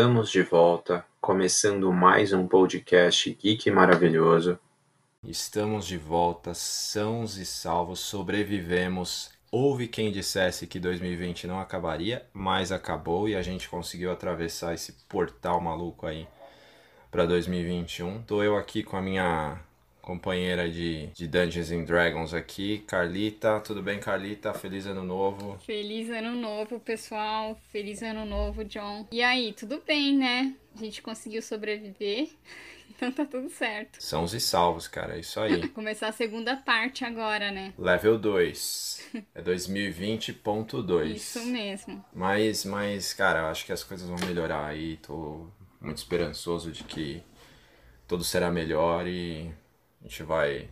[0.00, 4.58] Estamos de volta, começando mais um podcast geek maravilhoso.
[5.22, 9.30] Estamos de volta, sãos e salvos, sobrevivemos.
[9.52, 14.92] Houve quem dissesse que 2020 não acabaria, mas acabou e a gente conseguiu atravessar esse
[15.06, 16.26] portal maluco aí
[17.10, 18.22] para 2021.
[18.22, 19.60] Tô eu aqui com a minha
[20.00, 23.60] companheira de, de Dungeons and Dragons aqui, Carlita.
[23.60, 24.52] Tudo bem, Carlita?
[24.52, 25.58] Feliz ano novo.
[25.64, 27.58] Feliz ano novo, pessoal.
[27.70, 29.06] Feliz ano novo, John.
[29.12, 30.54] E aí, tudo bem, né?
[30.74, 32.28] A gente conseguiu sobreviver.
[33.00, 33.96] Então tá tudo certo.
[33.98, 35.16] São os e salvos, cara.
[35.16, 35.66] É isso aí.
[35.70, 37.72] Começar a segunda parte agora, né?
[37.78, 39.10] Level 2.
[39.34, 41.14] É 2020.2.
[41.14, 42.04] Isso mesmo.
[42.12, 44.98] Mas, mas, cara, eu acho que as coisas vão melhorar aí.
[44.98, 45.46] Tô
[45.80, 47.22] muito esperançoso de que
[48.06, 49.50] tudo será melhor e
[50.00, 50.68] a gente vai.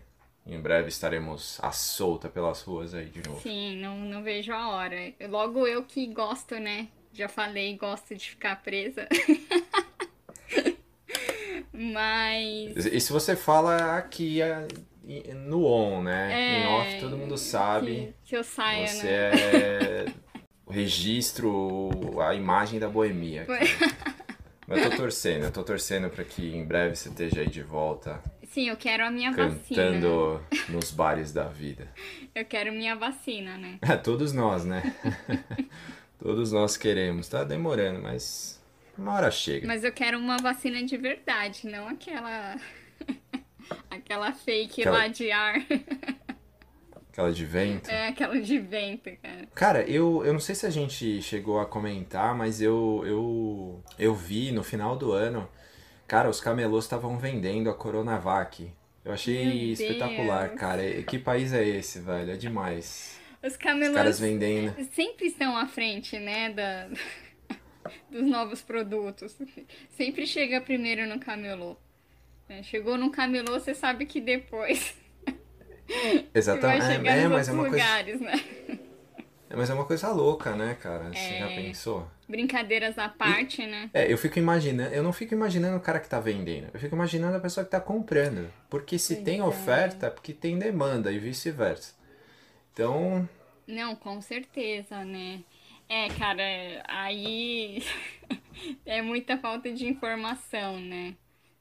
[0.47, 3.41] Em breve estaremos à solta pelas ruas aí de novo.
[3.43, 4.97] Sim, não, não vejo a hora.
[5.29, 6.89] Logo eu que gosto, né?
[7.13, 9.07] Já falei, gosto de ficar presa.
[11.71, 12.87] Mas.
[12.87, 14.67] E se você fala aqui é,
[15.35, 16.33] no on, né?
[16.33, 18.15] É, em off todo mundo sabe.
[18.25, 19.13] Que, que eu saia, você né?
[19.13, 20.07] é
[20.65, 23.43] o registro, a imagem da boemia.
[23.43, 23.53] aqui.
[24.67, 27.63] Mas eu tô torcendo, eu tô torcendo pra que em breve você esteja aí de
[27.63, 29.59] volta Sim, eu quero a minha vacina.
[29.93, 31.89] cantando nos bares da vida.
[32.35, 33.79] Eu quero minha vacina, né?
[33.83, 34.95] É, todos nós, né?
[36.23, 37.29] todos nós queremos.
[37.29, 38.63] Tá demorando, mas
[38.97, 39.67] uma hora chega.
[39.67, 42.57] Mas eu quero uma vacina de verdade, não aquela.
[43.91, 45.57] aquela fake Aquela- lá de ar.
[47.11, 47.91] Aquela de vento.
[47.91, 49.49] É aquela de vento, cara.
[49.55, 54.15] Cara, eu, eu não sei se a gente chegou a comentar, mas eu, eu, eu
[54.15, 55.49] vi no final do ano,
[56.09, 58.69] cara, os camelôs estavam vendendo a Coronavac.
[59.05, 61.03] Eu achei espetacular, cara.
[61.05, 62.33] Que país é esse, velho?
[62.33, 63.17] É demais.
[63.43, 64.75] Os Os camelôs caras vendendo.
[64.93, 66.89] sempre estão à frente, né, da...
[68.11, 69.37] dos novos produtos.
[69.97, 71.77] Sempre chega primeiro no camelô.
[72.49, 72.63] né?
[72.65, 74.95] Chegou no camelô, você sabe que depois
[75.89, 76.85] vai Exatamente.
[76.87, 78.33] chegar É, nos mas é uma coisa, lugares, né?
[79.49, 81.05] é, mas é uma coisa louca, né, cara?
[81.13, 81.39] Você É.
[81.39, 82.11] já pensou?
[82.29, 83.91] Brincadeiras à parte, né?
[83.95, 86.95] É, eu fico imaginando, eu não fico imaginando o cara que tá vendendo, eu fico
[86.95, 88.53] imaginando a pessoa que tá comprando.
[88.69, 89.45] Porque se Pois tem é.
[89.45, 91.95] oferta, é porque tem demanda e vice-versa.
[92.73, 93.29] Então,
[93.67, 95.43] Não, com certeza, né?
[95.89, 96.43] É, cara,
[96.87, 97.83] aí
[98.85, 101.15] é muita falta de informação, né?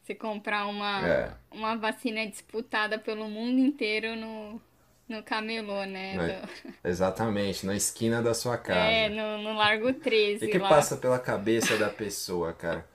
[0.03, 1.33] Você comprar uma, É.
[1.51, 4.61] uma vacina disputada pelo mundo inteiro no,
[5.07, 6.15] no camelô, né?
[6.15, 8.79] É, Do- Exatamente, na esquina da sua casa.
[8.91, 10.69] É, no, no Largo 13 O que, lá.
[10.69, 12.85] passa pela cabeça da pessoa, cara?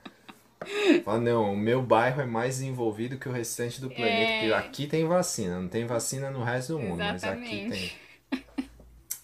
[1.03, 4.39] Fala, não, o meu bairro é mais desenvolvido que o restante do planeta, É.
[4.39, 7.99] porque aqui tem vacina, não tem vacina no resto do mundo, mas aqui Exatamente.
[7.99, 8.03] tem.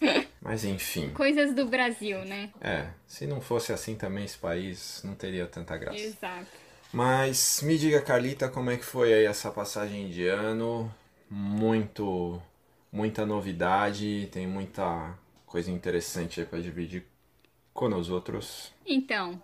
[0.42, 2.48] Mas enfim, Coisas do Brasil, né?
[2.62, 5.98] é, se não fosse assim também esse país não teria tanta graça.
[5.98, 6.46] Exato.
[6.90, 10.90] Mas me diga, Carlita, como é que foi aí essa passagem de ano?
[11.30, 12.40] Muito,
[12.92, 17.04] muita novidade, tem muita coisa interessante aí pra dividir
[17.72, 18.72] com os outros.
[18.86, 19.40] Então,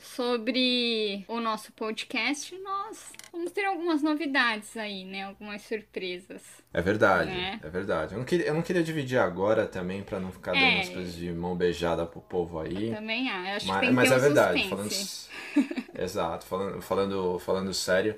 [0.00, 5.24] sobre o nosso podcast, nós vamos ter algumas novidades aí, né?
[5.24, 6.42] Algumas surpresas.
[6.72, 7.60] É verdade, Né?
[7.62, 8.12] é verdade.
[8.14, 10.80] Eu não, queria, eu não queria dividir agora também pra não ficar dando É.
[10.80, 12.92] as coisas de mão beijada pro povo aí.
[12.92, 13.56] Também há.
[13.56, 15.28] Acho que Mas, tem que mas ter é um verdade, suspense.
[15.54, 15.82] falando.
[16.02, 18.16] Exato, falando, falando, falando sério,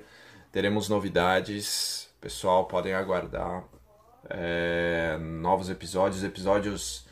[0.51, 3.63] teremos novidades, pessoal, podem aguardar
[4.29, 7.05] é, novos episódios, episódios,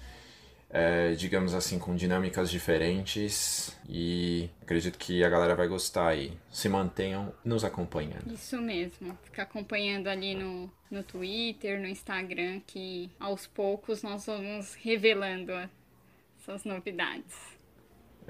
[0.69, 6.33] é, digamos assim, com dinâmicas diferentes e acredito que a galera vai gostar aí.
[6.49, 8.33] Se mantenham nos acompanhando.
[8.33, 9.17] Isso mesmo.
[9.23, 15.53] Fica acompanhando ali no, no Twitter, no Instagram, que aos poucos nós vamos revelando
[16.41, 17.52] essas novidades.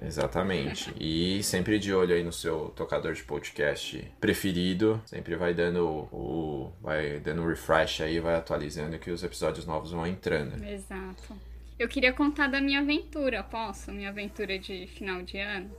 [0.01, 0.93] Exatamente.
[0.99, 5.01] E sempre de olho aí no seu tocador de podcast preferido.
[5.05, 6.71] Sempre vai dando o.
[6.81, 10.63] Vai dando um refresh aí, vai atualizando que os episódios novos vão entrando.
[10.63, 11.35] Exato.
[11.77, 13.91] Eu queria contar da minha aventura, posso?
[13.91, 15.71] Minha aventura de final de ano.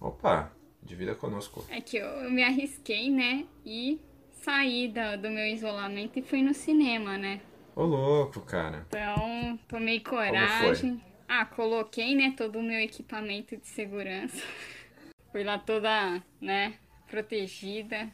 [0.00, 0.50] Opa,
[0.82, 1.64] divida conosco.
[1.68, 3.46] É que eu, eu me arrisquei, né?
[3.64, 4.00] E
[4.42, 7.40] saí da, do meu isolamento e fui no cinema, né?
[7.76, 8.84] Ô louco, cara.
[8.88, 11.00] Então, tomei coragem.
[11.32, 14.44] Ah, coloquei, né, todo o meu equipamento de segurança.
[15.30, 16.74] Fui lá toda, né,
[17.06, 18.10] protegida,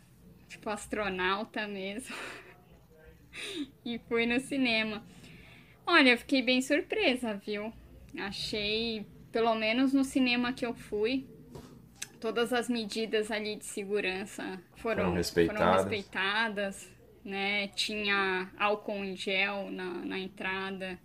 [0.50, 2.14] tipo astronauta mesmo.
[3.82, 5.02] e fui no cinema.
[5.86, 7.72] Olha, eu fiquei bem surpresa, viu?
[8.18, 11.26] Achei, pelo menos no cinema que eu fui,
[12.20, 15.62] todas as medidas ali de segurança foram, Foram respeitadas.
[15.62, 16.92] foram respeitadas,
[17.24, 17.68] né?
[17.68, 20.98] Tinha álcool em gel na, na entrada.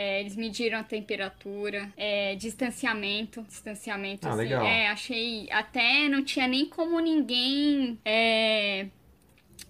[0.00, 4.28] É, eles mediram a temperatura, é, distanciamento, distanciamento.
[4.28, 4.64] Ah, assim, legal.
[4.64, 8.86] É, achei até não tinha nem como ninguém é,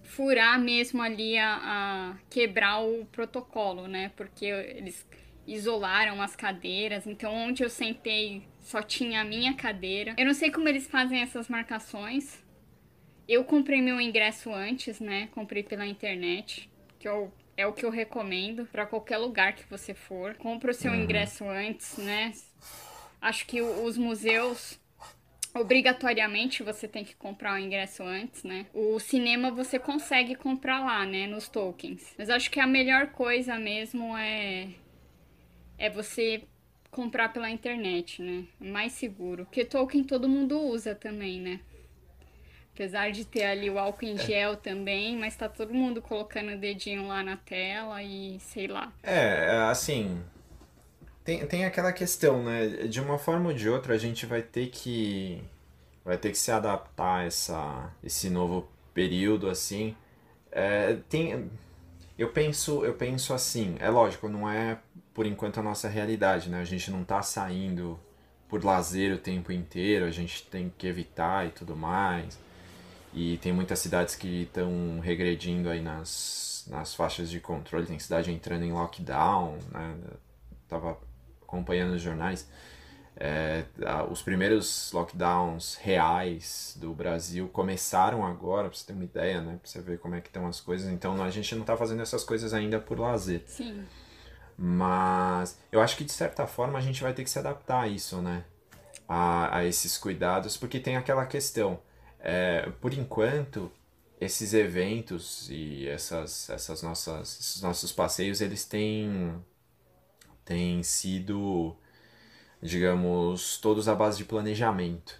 [0.03, 4.11] furar mesmo ali a, a, quebrar o protocolo, né?
[4.15, 5.03] Porque eles
[5.47, 10.13] isolaram as cadeiras, então onde eu sentei só tinha a minha cadeira.
[10.15, 12.45] Eu não sei como eles fazem essas marcações.
[13.27, 15.27] Eu comprei meu ingresso antes, né?
[15.31, 19.93] Comprei pela internet, que eu, é o que eu recomendo para qualquer lugar que você
[19.93, 20.33] for.
[20.35, 21.01] Compre o seu uhum.
[21.01, 22.31] ingresso antes, né?
[23.21, 24.79] Acho que os museus
[25.53, 28.65] obrigatoriamente você tem que comprar o ingresso antes, né?
[28.73, 32.15] O cinema você consegue comprar lá, né, nos tokens.
[32.17, 34.69] Mas acho que a melhor coisa mesmo é
[35.77, 36.43] é você
[36.89, 38.45] comprar pela internet, né?
[38.57, 39.43] Mais seguro.
[39.45, 41.59] Porque token todo mundo usa também, né?
[42.79, 44.17] Apesar de ter ali o álcool em é.
[44.25, 44.55] gel é.
[44.55, 48.89] também, mas tá todo mundo colocando o dedinho lá na tela e sei lá.
[49.03, 50.23] É, assim.
[51.25, 52.67] Tem, tem aquela questão, né?
[52.87, 55.43] De uma forma ou de outra, a gente vai ter que.
[56.05, 59.93] Vai ter que se adaptar a essa, esse novo período, assim.
[60.49, 61.51] É, tem,
[62.17, 64.79] eu penso, eu penso assim, é lógico, não é
[65.13, 66.61] por enquanto a nossa realidade, né?
[66.61, 67.99] A gente não tá saindo
[68.47, 72.39] por lazer o tempo inteiro, a gente tem que evitar e tudo mais.
[73.13, 78.31] E tem muitas cidades que estão regredindo aí nas, nas faixas de controle, tem cidade
[78.31, 79.95] entrando em lockdown, né?
[80.67, 80.97] Tava
[81.41, 82.47] acompanhando os jornais.
[83.21, 83.65] É,
[84.09, 89.57] os primeiros lockdowns reais do Brasil começaram agora, pra você ter uma ideia, né?
[89.61, 90.87] Pra você ver como é que estão as coisas.
[90.89, 93.43] Então a gente não tá fazendo essas coisas ainda por lazer.
[93.47, 93.83] Sim.
[94.57, 97.87] Mas eu acho que de certa forma a gente vai ter que se adaptar a
[97.87, 98.43] isso, né?
[99.07, 101.79] A, a esses cuidados, porque tem aquela questão.
[102.19, 103.71] É, por enquanto,
[104.19, 109.33] esses eventos e essas, essas nossas, esses nossos passeios, eles têm,
[110.43, 111.75] têm sido,
[112.61, 115.19] digamos, todos à base de planejamento.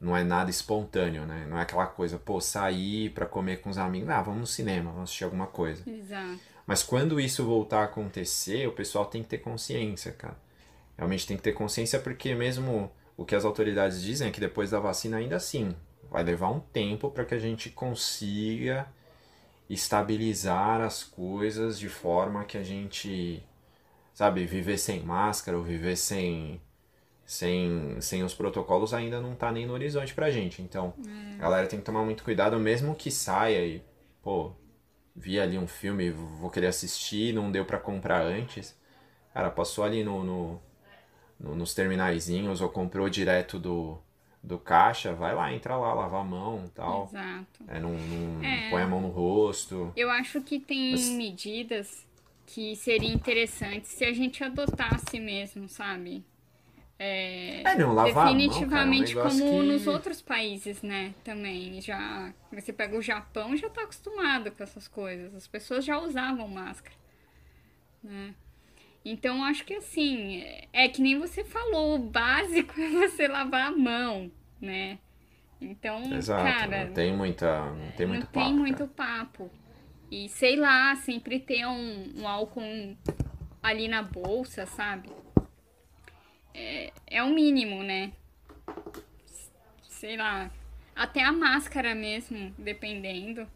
[0.00, 1.46] Não é nada espontâneo, né?
[1.48, 4.90] Não é aquela coisa, pô, sair para comer com os amigos, ah, vamos no cinema,
[4.90, 5.82] vamos assistir alguma coisa.
[5.88, 6.38] Exato.
[6.66, 10.36] Mas quando isso voltar a acontecer, o pessoal tem que ter consciência, cara.
[10.96, 14.70] Realmente tem que ter consciência porque mesmo o que as autoridades dizem é que depois
[14.70, 15.74] da vacina ainda assim
[16.10, 18.86] vai levar um tempo para que a gente consiga
[19.68, 23.42] estabilizar as coisas de forma que a gente,
[24.14, 26.60] sabe, viver sem máscara ou viver sem
[27.26, 30.62] sem, sem os protocolos ainda não tá nem no horizonte pra gente.
[30.62, 30.94] Então,
[31.34, 31.38] é.
[31.38, 33.82] galera tem que tomar muito cuidado, mesmo que saia e,
[34.22, 34.52] pô,
[35.14, 38.78] vi ali um filme, vou querer assistir, não deu para comprar antes.
[39.34, 40.62] Cara, passou ali no, no,
[41.38, 43.98] no, nos terminaizinhos ou comprou direto do,
[44.46, 47.06] do caixa, vai lá, entra lá, lava a mão tal.
[47.06, 47.64] Exato.
[47.66, 49.92] É, não, não é, põe a mão no rosto.
[49.96, 51.08] Eu acho que tem Mas...
[51.08, 52.06] medidas
[52.46, 56.24] que seriam interessantes se a gente adotasse mesmo, sabe?
[56.98, 59.66] É, é não, lavar definitivamente mão, cara, é um como que...
[59.66, 61.12] nos outros países, né?
[61.24, 65.34] Também já você pega o Japão já tá acostumado com essas coisas.
[65.34, 66.96] As pessoas já usavam máscara,
[68.02, 68.32] né?
[69.04, 70.42] Então acho que assim
[70.72, 74.98] é que nem você falou, o básico é você lavar a mão, né?
[75.60, 78.46] Então, Exato, cara, não tem muita, não tem muito não papo.
[78.46, 79.50] Tem muito papo.
[80.10, 82.96] E sei lá, sempre ter um, um álcool
[83.62, 85.08] ali na bolsa, sabe?
[86.56, 88.12] é, é o mínimo, né?
[89.82, 90.50] Sei lá.
[90.94, 93.46] Até a máscara mesmo, dependendo.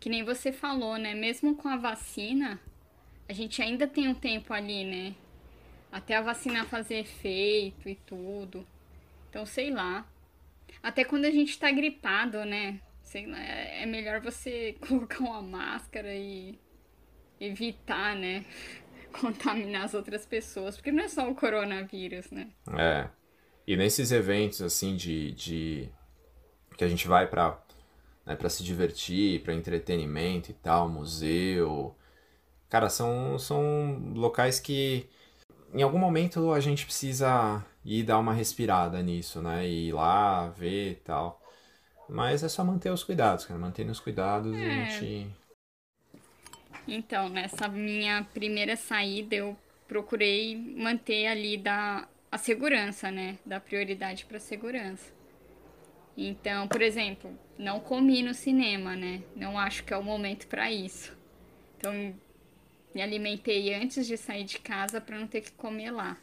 [0.00, 1.14] Que nem você falou, né?
[1.14, 2.58] Mesmo com a vacina,
[3.28, 5.14] a gente ainda tem um tempo ali, né?
[5.92, 8.66] Até a vacina fazer efeito e tudo.
[9.28, 10.06] Então, sei lá.
[10.82, 12.80] Até quando a gente tá gripado, né?
[13.02, 16.58] Sei lá, é melhor você colocar uma máscara e
[17.40, 18.44] evitar, né?
[19.12, 22.48] contaminar as outras pessoas, porque não é só o coronavírus, né?
[22.76, 23.08] É.
[23.66, 25.32] E nesses eventos, assim, de.
[25.32, 25.88] de...
[26.76, 27.62] que a gente vai pra,
[28.24, 31.94] né, pra se divertir, pra entretenimento e tal, museu.
[32.68, 35.08] Cara, são, são locais que
[35.72, 39.66] em algum momento a gente precisa ir dar uma respirada nisso, né?
[39.66, 41.40] E ir lá, ver e tal.
[42.08, 43.58] Mas é só manter os cuidados, cara.
[43.58, 44.64] Mantendo os cuidados é.
[44.64, 45.30] a gente
[46.88, 49.54] então, nessa minha primeira saída, eu
[49.86, 53.38] procurei manter ali da a segurança, né?
[53.44, 55.12] Da prioridade para segurança.
[56.16, 59.22] Então, por exemplo, não comi no cinema, né?
[59.36, 61.16] Não acho que é o momento para isso.
[61.76, 61.92] Então,
[62.94, 66.16] me alimentei antes de sair de casa para não ter que comer lá.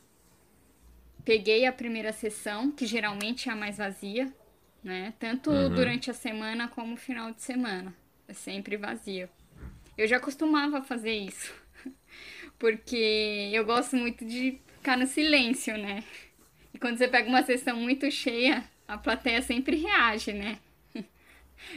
[1.26, 4.32] Peguei a primeira sessão, que geralmente é a mais vazia,
[4.84, 5.12] né?
[5.20, 5.74] Tanto uhum.
[5.74, 7.94] durante a semana como final de semana.
[8.28, 9.28] É sempre vazia.
[9.98, 11.52] Eu já costumava fazer isso.
[12.60, 16.04] Porque eu gosto muito de ficar no silêncio, né?
[16.72, 20.60] E quando você pega uma sessão muito cheia, a plateia sempre reage, né?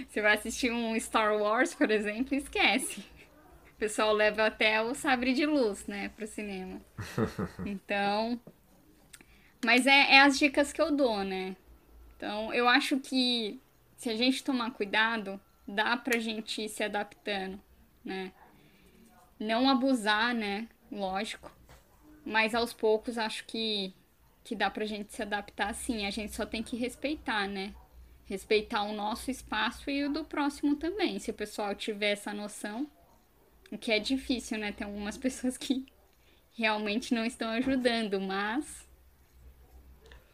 [0.09, 3.01] Você vai assistir um Star Wars, por exemplo, esquece.
[3.73, 6.81] O pessoal leva até o sabre de luz, né, pro cinema.
[7.65, 8.41] Então.
[9.65, 11.57] Mas é, é as dicas que eu dou, né?
[12.17, 13.61] Então, eu acho que
[13.97, 17.61] se a gente tomar cuidado, dá pra gente ir se adaptando,
[18.05, 18.33] né?
[19.39, 20.69] Não abusar, né?
[20.91, 21.55] Lógico.
[22.25, 23.93] Mas aos poucos acho que,
[24.45, 26.07] que dá pra gente se adaptar sim.
[26.07, 27.75] A gente só tem que respeitar, né?
[28.25, 31.19] Respeitar o nosso espaço e o do próximo também.
[31.19, 32.91] Se o pessoal tiver essa noção.
[33.71, 34.73] O que é difícil, né?
[34.73, 35.87] Tem algumas pessoas que
[36.57, 38.88] realmente não estão ajudando, mas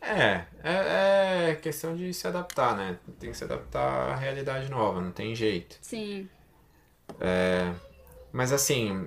[0.05, 2.99] é, é, é questão de se adaptar, né?
[3.19, 5.79] Tem que se adaptar à realidade nova, não tem jeito.
[5.81, 6.29] Sim.
[7.21, 7.73] É,
[8.33, 9.07] mas assim,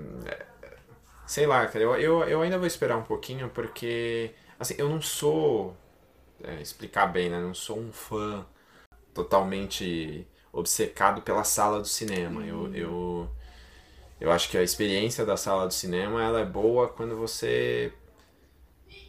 [1.26, 5.00] sei lá, cara, eu, eu, eu ainda vou esperar um pouquinho porque, assim, eu não
[5.00, 5.76] sou,
[6.42, 7.40] é, explicar bem, né?
[7.40, 8.46] Não sou um fã
[9.14, 12.44] totalmente obcecado pela sala do cinema.
[12.46, 12.74] Eu, uhum.
[12.74, 13.30] eu,
[14.20, 17.92] eu acho que a experiência da sala do cinema ela é boa quando você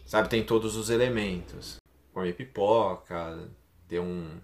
[0.06, 1.79] sabe, tem todos os elementos.
[2.20, 3.48] Comer pipoca,
[3.88, 4.42] ter um,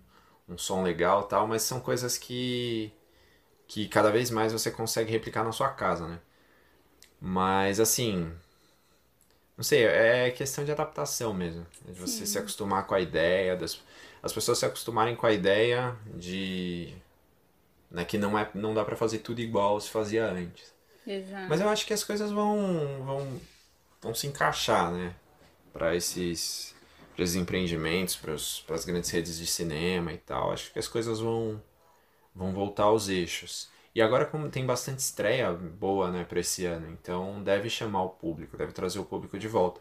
[0.48, 2.90] um som legal tal, mas são coisas que,
[3.68, 6.20] que cada vez mais você consegue replicar na sua casa, né?
[7.20, 8.32] Mas assim,
[9.58, 11.68] não sei, é questão de adaptação mesmo.
[11.86, 12.26] De você Sim.
[12.26, 13.82] se acostumar com a ideia, das,
[14.24, 16.94] as pessoas se acostumarem com a ideia de
[17.92, 20.74] né, que não, é, não dá para fazer tudo igual se fazia antes.
[21.06, 21.50] Exato.
[21.50, 23.42] Mas eu acho que as coisas vão, vão,
[24.02, 25.14] vão se encaixar, né?
[25.76, 26.74] para esses,
[27.24, 28.34] esses empreendimentos, para
[28.76, 30.52] as grandes redes de cinema e tal.
[30.52, 31.62] Acho que as coisas vão,
[32.34, 33.70] vão voltar aos eixos.
[33.94, 38.10] E agora como tem bastante estreia boa né, para esse ano, então deve chamar o
[38.10, 39.80] público, deve trazer o público de volta.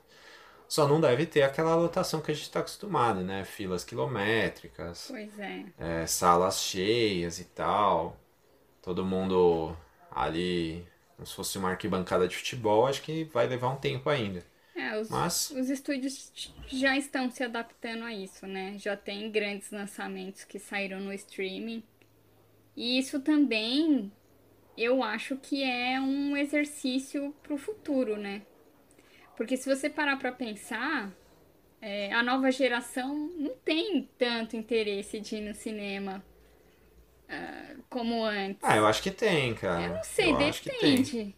[0.69, 3.45] Só não deve ter aquela lotação que a gente está acostumado, né?
[3.45, 5.07] Filas quilométricas.
[5.09, 5.65] Pois é.
[5.79, 6.07] é.
[6.07, 8.17] Salas cheias e tal.
[8.81, 9.77] Todo mundo
[10.11, 10.87] ali,
[11.17, 14.43] como se fosse uma arquibancada de futebol, acho que vai levar um tempo ainda.
[14.95, 15.51] É, os, Mas...
[15.51, 16.33] os estúdios
[16.69, 18.77] já estão se adaptando a isso, né?
[18.79, 21.83] Já tem grandes lançamentos que saíram no streaming.
[22.77, 24.11] E isso também
[24.77, 28.43] eu acho que é um exercício para o futuro, né?
[29.37, 31.13] Porque se você parar para pensar,
[31.81, 36.25] é, a nova geração não tem tanto interesse de ir no cinema
[37.29, 38.63] uh, como antes.
[38.63, 39.83] Ah, eu acho que tem, cara.
[39.83, 41.35] Eu não sei, eu depende.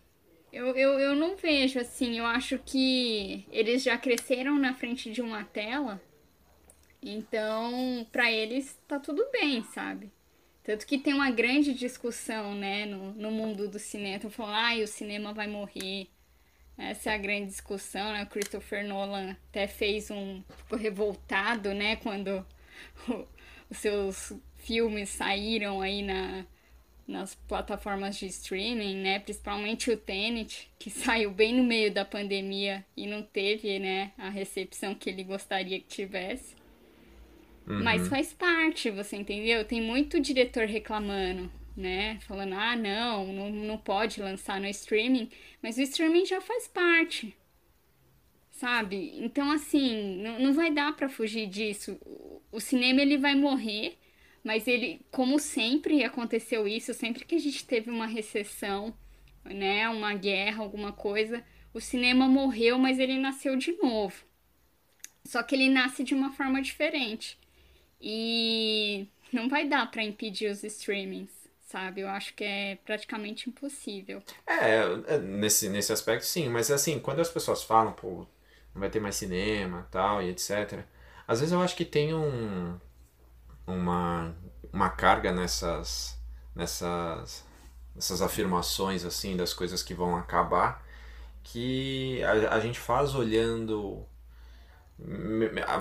[0.56, 2.18] Eu, eu, eu não vejo assim.
[2.18, 6.00] Eu acho que eles já cresceram na frente de uma tela.
[7.02, 10.10] Então, para eles tá tudo bem, sabe?
[10.64, 14.16] Tanto que tem uma grande discussão, né, no, no mundo do cinema.
[14.16, 16.08] Estão falando, ah, o cinema vai morrer.
[16.78, 18.22] Essa é a grande discussão, né?
[18.22, 20.42] O Christopher Nolan até fez um.
[20.56, 21.96] ficou revoltado, né?
[21.96, 22.44] Quando
[23.68, 26.46] os seus filmes saíram aí na,
[27.06, 29.18] nas plataformas de streaming, né?
[29.20, 34.28] Principalmente o Tenet, que saiu bem no meio da pandemia e não teve, né, a
[34.28, 36.54] recepção que ele gostaria que tivesse.
[37.66, 37.82] Uhum.
[37.82, 39.64] Mas faz parte, você entendeu?
[39.64, 42.18] Tem muito diretor reclamando, né?
[42.20, 45.28] Falando, ah, não, não, não pode lançar no streaming.
[45.60, 47.36] Mas o streaming já faz parte,
[48.52, 49.12] sabe?
[49.16, 51.98] Então, assim, não, não vai dar para fugir disso.
[52.52, 53.98] O cinema, ele vai morrer
[54.46, 58.96] mas ele, como sempre aconteceu isso, sempre que a gente teve uma recessão,
[59.44, 61.42] né, uma guerra, alguma coisa,
[61.74, 64.14] o cinema morreu, mas ele nasceu de novo.
[65.24, 67.36] Só que ele nasce de uma forma diferente.
[68.00, 72.02] E não vai dar para impedir os streamings, sabe?
[72.02, 74.22] Eu acho que é praticamente impossível.
[74.46, 78.24] É, é, nesse, nesse aspecto sim, mas assim, quando as pessoas falam, pô,
[78.72, 80.84] não vai ter mais cinema, tal e etc.
[81.26, 82.78] Às vezes eu acho que tem um
[83.66, 84.34] uma,
[84.72, 86.18] uma carga nessas,
[86.54, 87.44] nessas,
[87.94, 90.84] nessas afirmações assim das coisas que vão acabar
[91.42, 94.04] que a, a gente faz olhando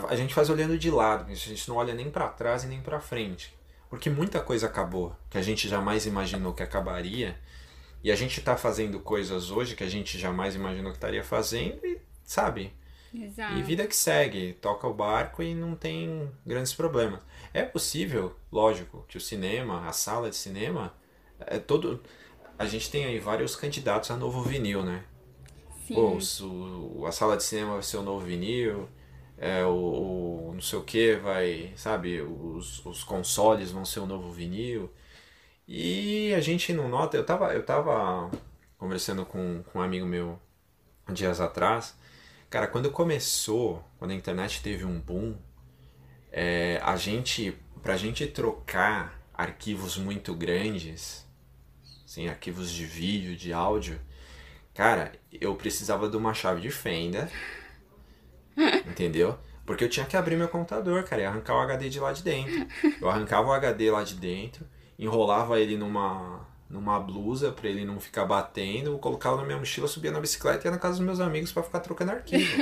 [0.10, 2.82] a gente faz olhando de lado, a gente não olha nem para trás e nem
[2.82, 3.56] para frente,
[3.89, 7.38] porque muita coisa acabou que a gente jamais imaginou que acabaria
[8.04, 11.80] e a gente está fazendo coisas hoje que a gente jamais imaginou que estaria fazendo
[11.86, 12.74] e sabe
[13.13, 13.58] Exato.
[13.58, 17.22] e vida que segue, toca o barco e não tem grandes problemas.
[17.55, 20.93] É possível, lógico, que o cinema, a sala de cinema,
[21.39, 22.03] é todo.
[22.59, 25.05] A gente tem aí vários candidatos a novo vinil, né?
[25.88, 25.93] Sim.
[25.95, 28.89] Pô, o, a sala de cinema vai ser o novo vinil,
[29.38, 29.69] é, o,
[30.50, 34.91] o não sei o que vai, sabe, os, os consoles vão ser o novo vinil.
[35.65, 38.29] E a gente não nota, eu tava, eu tava
[38.77, 40.38] conversando com, com um amigo meu
[41.13, 41.95] dias atrás.
[42.50, 45.38] Cara, quando começou, quando a internet teve um boom,
[46.38, 51.25] é, a gente, pra gente trocar arquivos muito grandes,
[52.06, 53.98] assim, arquivos de vídeo, de áudio,
[54.74, 57.32] cara, eu precisava de uma chave de fenda,
[58.86, 59.39] entendeu?
[59.65, 62.22] Porque eu tinha que abrir meu computador, cara, e arrancar o HD de lá de
[62.22, 62.68] dentro.
[63.01, 64.68] Eu arrancava o HD lá de dentro,
[65.00, 70.12] enrolava ele numa, numa blusa para ele não ficar batendo, colocava na minha mochila, subia
[70.12, 72.62] na bicicleta e ia na casa dos meus amigos para ficar trocando arquivo.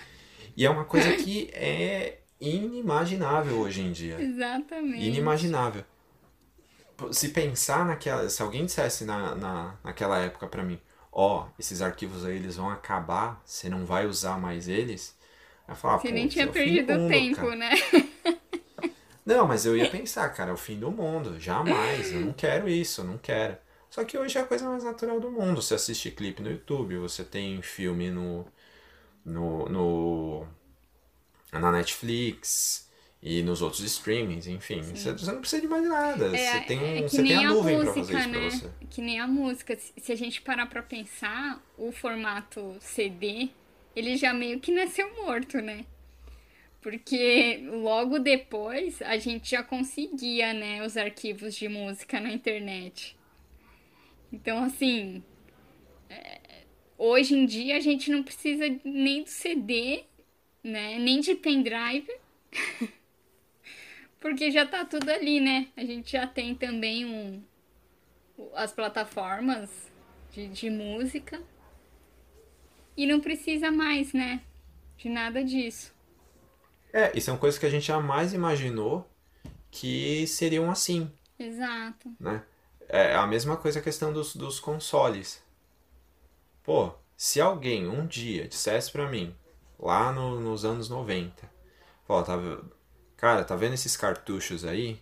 [0.56, 4.20] e é uma coisa que é inimaginável hoje em dia.
[4.20, 5.04] Exatamente.
[5.04, 5.84] Inimaginável.
[7.12, 8.28] Se pensar naquela.
[8.28, 10.80] Se alguém dissesse na, na, naquela época para mim,
[11.12, 15.18] ó, oh, esses arquivos aí eles vão acabar, você não vai usar mais eles.
[15.68, 17.56] Eu falava, você nem tinha é perdido mundo, tempo, cara.
[17.56, 17.70] né?
[19.24, 21.38] Não, mas eu ia pensar, cara, é o fim do mundo.
[21.38, 23.56] Jamais, eu não quero isso, eu não quero.
[23.88, 25.62] Só que hoje é a coisa mais natural do mundo.
[25.62, 28.44] Você assiste clipe no YouTube, você tem filme no,
[29.24, 30.46] no, no
[31.52, 32.90] na Netflix
[33.22, 34.82] e nos outros streamings, enfim.
[34.82, 36.36] Você, você, não precisa de mais nada.
[36.36, 38.38] É, você tem, é você tem a, a nuvem música, pra fazer isso né?
[38.38, 38.70] pra você.
[38.88, 39.78] Que nem a música.
[39.96, 43.50] Se a gente parar pra pensar, o formato CD,
[43.94, 45.84] ele já meio que nasceu morto, né?
[46.80, 53.16] Porque logo depois a gente já conseguia, né, os arquivos de música na internet.
[54.32, 55.22] Então, assim,
[56.08, 56.40] é,
[56.96, 60.04] hoje em dia a gente não precisa nem do CD,
[60.62, 62.10] né, nem de pendrive,
[64.20, 65.68] porque já tá tudo ali, né?
[65.76, 67.42] A gente já tem também um,
[68.54, 69.70] as plataformas
[70.32, 71.42] de, de música
[72.96, 74.42] e não precisa mais, né,
[74.96, 75.92] de nada disso.
[76.92, 79.08] É, e são coisas que a gente jamais imaginou
[79.70, 81.10] que seriam assim.
[81.38, 82.10] Exato.
[82.18, 82.42] Né?
[82.88, 85.42] É a mesma coisa a questão dos, dos consoles.
[86.64, 89.34] Pô, se alguém um dia dissesse pra mim,
[89.80, 91.50] lá no, nos anos 90,
[92.06, 92.38] pô, tá,
[93.16, 95.00] cara, tá vendo esses cartuchos aí?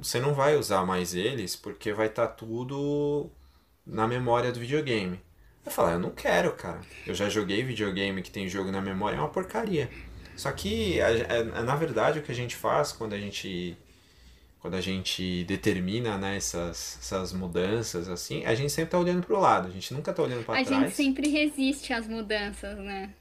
[0.00, 3.30] Você não vai usar mais eles porque vai estar tá tudo
[3.86, 5.20] na memória do videogame.
[5.64, 6.80] Eu falo, eu não quero, cara.
[7.06, 9.90] Eu já joguei videogame que tem jogo na memória, é uma porcaria.
[10.36, 10.98] Só que,
[11.64, 13.76] na verdade, o que a gente faz quando a gente
[14.60, 19.36] quando a gente determina né, essas, essas mudanças, assim, a gente sempre está olhando para
[19.36, 20.70] o lado, a gente nunca está olhando para trás.
[20.70, 23.14] A gente sempre resiste às mudanças, né?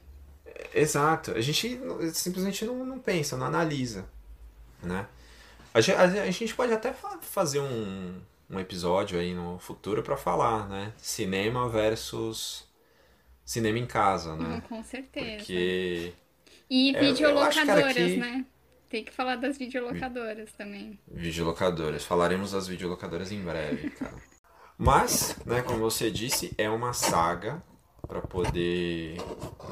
[0.73, 1.80] Exato, a gente
[2.13, 4.06] simplesmente não, não pensa, não analisa,
[4.84, 5.08] né?
[5.73, 10.67] A gente, a gente pode até fazer um, um episódio aí no futuro para falar,
[10.67, 10.91] né?
[10.97, 12.67] Cinema versus
[13.45, 14.62] cinema em casa, né?
[14.67, 15.38] com certeza.
[15.38, 16.13] Porque
[16.69, 18.17] e é, videolocadoras, que...
[18.17, 18.45] né?
[18.89, 20.99] Tem que falar das videolocadoras também.
[21.08, 22.04] Videolocadoras.
[22.04, 24.15] Falaremos das videolocadoras em breve, cara.
[24.78, 27.62] Mas, né, como você disse, é uma saga
[28.08, 29.17] para poder,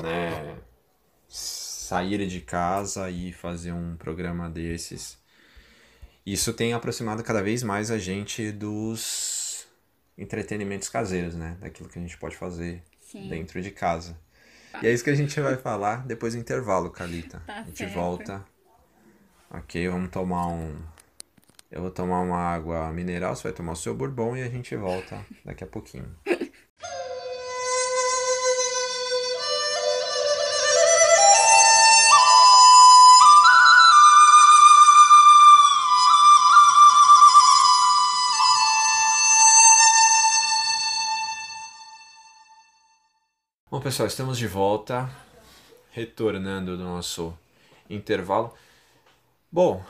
[0.03, 0.57] né,
[1.27, 5.17] sair de casa e fazer um programa desses.
[6.25, 9.65] Isso tem aproximado cada vez mais a gente dos
[10.17, 11.57] entretenimentos caseiros, né?
[11.59, 13.29] Daquilo que a gente pode fazer Sim.
[13.29, 14.19] dentro de casa.
[14.83, 17.41] E é isso que a gente vai falar depois do intervalo, Calita.
[17.47, 17.93] Tá a gente certo.
[17.93, 18.45] volta.
[19.49, 20.75] Ok, vamos tomar um.
[21.71, 24.75] Eu vou tomar uma água mineral, você vai tomar o seu bourbon e a gente
[24.75, 26.13] volta daqui a pouquinho.
[43.71, 45.09] Bom, pessoal, estamos de volta,
[45.91, 47.37] retornando do nosso
[47.89, 48.53] intervalo.
[49.51, 49.83] Bom,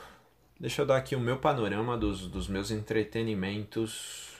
[0.58, 4.36] deixa eu dar aqui o meu panorama dos, dos meus entretenimentos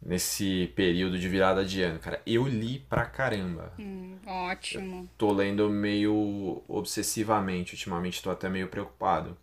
[0.00, 2.20] nesse período de virada de ano, cara.
[2.26, 3.72] Eu li pra caramba.
[3.78, 5.02] Hum, ótimo.
[5.02, 9.36] Eu tô lendo meio obsessivamente, ultimamente tô até meio preocupado.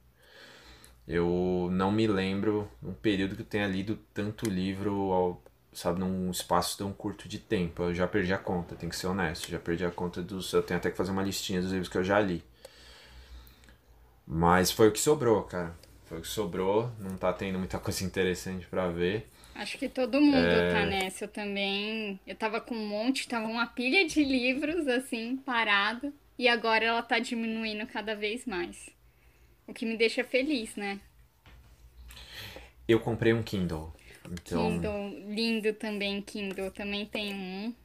[1.07, 5.39] Eu não me lembro um período que eu tenha lido tanto livro
[5.73, 7.84] sabe, num espaço tão curto de tempo.
[7.84, 9.49] Eu já perdi a conta, tem que ser honesto.
[9.49, 10.51] Já perdi a conta dos.
[10.53, 12.43] Eu tenho até que fazer uma listinha dos livros que eu já li.
[14.34, 15.76] Mas foi o que sobrou, cara.
[16.06, 16.89] Foi o que sobrou.
[16.98, 19.28] Não tá tendo muita coisa interessante para ver.
[19.54, 20.72] Acho que todo mundo é...
[20.72, 21.26] tá nessa.
[21.26, 22.17] Eu também.
[22.26, 26.13] Eu tava com um monte, tava uma pilha de livros, assim, parado.
[26.39, 28.89] E agora ela tá diminuindo cada vez mais.
[29.67, 31.02] O que me deixa feliz, né?
[32.88, 33.94] Eu comprei um Kindle.
[34.32, 34.72] Então...
[34.72, 37.76] Kindle, lindo também, Kindle, também tem um.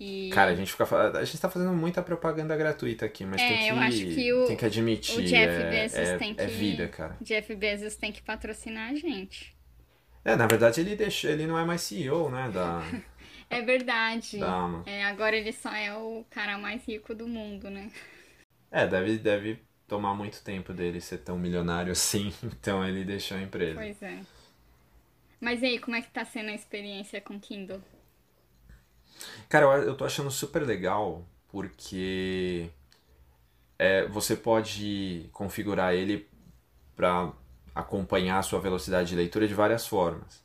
[0.00, 0.30] E...
[0.30, 0.84] Cara, a gente fica
[1.18, 4.32] a gente tá fazendo muita propaganda gratuita aqui, mas é, tem que eu acho que
[4.32, 7.18] o, tem que admitir, o Jeff é, Bezos é, tem que, é vida, cara.
[7.20, 9.54] Jeff Bezos tem que patrocinar a gente.
[10.24, 12.82] É, na verdade ele deixou, ele não é mais CEO, né, da
[13.50, 14.38] É verdade.
[14.38, 17.90] Dá, é, agora ele só é o cara mais rico do mundo, né?
[18.70, 23.42] É, deve, deve tomar muito tempo dele ser tão milionário assim, então ele deixou a
[23.42, 23.74] empresa.
[23.74, 24.20] Pois é.
[25.38, 27.82] Mas e aí, como é que tá sendo a experiência com Kindle?
[29.48, 32.70] Cara, eu, eu tô achando super legal porque
[33.78, 36.28] é, você pode configurar ele
[36.96, 37.32] para
[37.74, 40.42] acompanhar a sua velocidade de leitura de várias formas.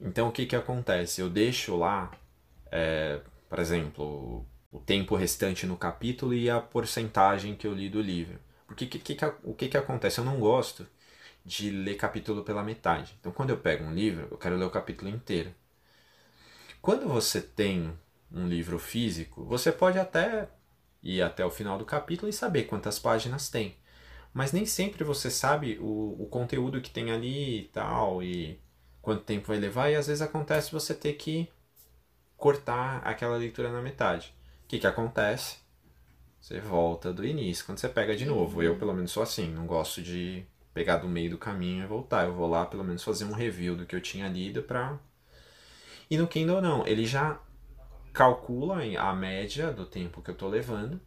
[0.00, 1.20] Então o que, que acontece?
[1.20, 2.12] Eu deixo lá,
[2.72, 8.00] é, por exemplo, o tempo restante no capítulo e a porcentagem que eu li do
[8.02, 8.38] livro.
[8.66, 10.18] Porque que, que, o que, que acontece?
[10.20, 10.86] Eu não gosto
[11.44, 13.16] de ler capítulo pela metade.
[13.20, 15.54] Então quando eu pego um livro, eu quero ler o capítulo inteiro.
[16.84, 17.98] Quando você tem
[18.30, 20.50] um livro físico, você pode até
[21.02, 23.74] ir até o final do capítulo e saber quantas páginas tem.
[24.34, 28.60] Mas nem sempre você sabe o, o conteúdo que tem ali e tal, e
[29.00, 31.48] quanto tempo vai levar, e às vezes acontece você ter que
[32.36, 34.34] cortar aquela leitura na metade.
[34.64, 35.56] O que, que acontece?
[36.38, 38.62] Você volta do início, quando você pega de novo.
[38.62, 40.44] Eu, pelo menos, sou assim, não gosto de
[40.74, 42.26] pegar do meio do caminho e voltar.
[42.26, 45.00] Eu vou lá, pelo menos, fazer um review do que eu tinha lido pra.
[46.10, 46.86] E no Kindle, não.
[46.86, 47.40] Ele já
[48.12, 51.00] calcula a média do tempo que eu tô levando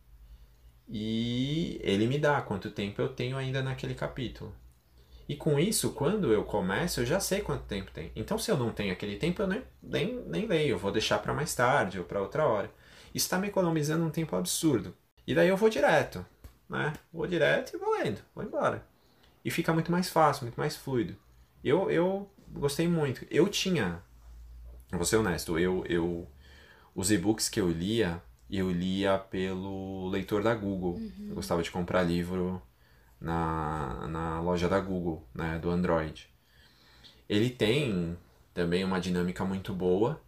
[0.89, 4.53] e ele me dá quanto tempo eu tenho ainda naquele capítulo.
[5.27, 8.11] E com isso, quando eu começo, eu já sei quanto tempo tem.
[8.15, 11.19] Então, se eu não tenho aquele tempo, eu nem, nem, nem leio, eu vou deixar
[11.19, 12.71] para mais tarde ou para outra hora.
[13.13, 14.95] Isso está me economizando um tempo absurdo.
[15.25, 16.25] E daí eu vou direto,
[16.69, 16.93] né?
[17.11, 18.85] Vou direto e vou lendo, vou embora.
[19.43, 21.17] E fica muito mais fácil, muito mais fluido.
[21.61, 23.25] Eu, eu gostei muito.
[23.29, 24.01] Eu tinha,
[24.91, 26.27] vou ser honesto, eu, eu
[26.95, 30.93] os e-books que eu lia, eu lia pelo leitor da Google.
[30.95, 31.27] Uhum.
[31.29, 32.61] Eu gostava de comprar livro
[33.19, 36.29] na, na loja da Google, né, do Android.
[37.27, 38.17] Ele tem
[38.53, 40.21] também uma dinâmica muito boa,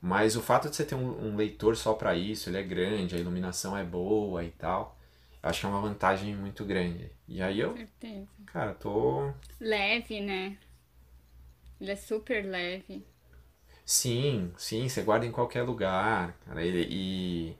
[0.00, 3.14] mas o fato de você ter um, um leitor só para isso, ele é grande,
[3.14, 4.98] a iluminação é boa e tal,
[5.42, 7.10] acho que é uma vantagem muito grande.
[7.28, 8.26] E aí eu, Certeza.
[8.46, 10.56] cara, tô leve, né?
[11.80, 13.04] Ele é super leve.
[13.84, 16.64] Sim, sim, você guarda em qualquer lugar, cara.
[16.64, 17.56] Ele, e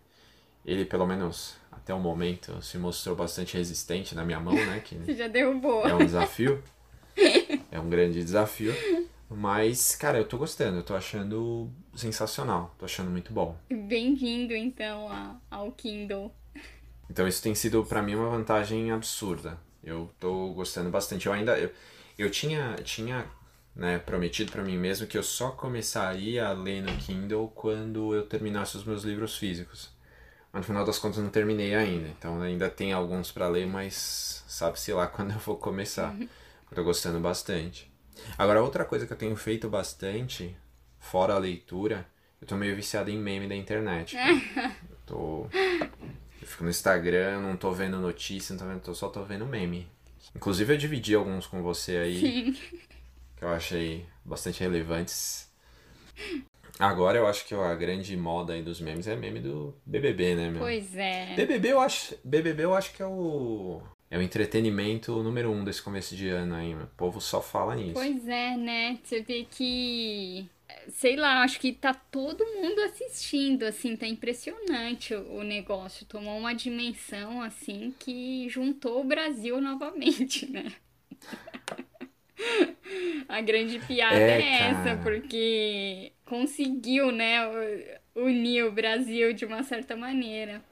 [0.65, 4.81] ele, pelo menos até o momento, se mostrou bastante resistente na minha mão, né?
[4.81, 5.87] Que você já derrubou.
[5.87, 6.63] É um desafio.
[7.71, 8.73] é um grande desafio.
[9.29, 13.57] Mas, cara, eu tô gostando, eu tô achando sensacional, tô achando muito bom.
[13.71, 15.09] Bem-vindo, então,
[15.51, 16.33] ao Kindle.
[17.11, 19.59] Então, isso tem sido para mim uma vantagem absurda.
[19.83, 21.27] Eu tô gostando bastante.
[21.27, 21.59] Eu ainda.
[21.59, 21.71] Eu,
[22.19, 23.27] eu tinha, tinha
[23.75, 28.27] né, prometido para mim mesmo que eu só começaria a ler no Kindle quando eu
[28.27, 29.91] terminasse os meus livros físicos.
[30.53, 33.67] Mas no final das contas eu não terminei ainda, então ainda tem alguns para ler,
[33.67, 36.15] mas sabe-se lá quando eu vou começar.
[36.21, 36.29] eu
[36.75, 37.91] tô gostando bastante.
[38.37, 40.55] Agora, outra coisa que eu tenho feito bastante,
[40.99, 42.07] fora a leitura,
[42.41, 44.15] eu tô meio viciado em meme da internet.
[44.17, 45.47] eu tô.
[46.41, 49.89] Eu fico no Instagram, não tô vendo notícia, não tô vendo, só tô vendo meme.
[50.37, 52.21] Inclusive eu dividi alguns com você aí.
[52.21, 52.81] Sim
[53.43, 55.51] que eu achei bastante relevantes.
[56.79, 60.49] Agora eu acho que a grande moda aí dos memes é meme do BBB, né,
[60.49, 60.61] meu?
[60.61, 61.35] Pois é.
[61.35, 65.83] BBB eu acho, BBB eu acho que é o é o entretenimento número um desse
[65.83, 66.85] começo de ano aí, meu.
[66.85, 67.95] O povo só fala nisso.
[67.95, 68.99] Pois é, né?
[69.03, 70.49] Você vê que
[70.89, 76.07] sei lá, acho que tá todo mundo assistindo, assim, tá impressionante o, o negócio.
[76.07, 80.73] Tomou uma dimensão, assim, que juntou o Brasil novamente, né?
[83.29, 87.41] A grande piada é, é essa, porque conseguiu, né,
[88.15, 90.63] unir o Brasil de uma certa maneira.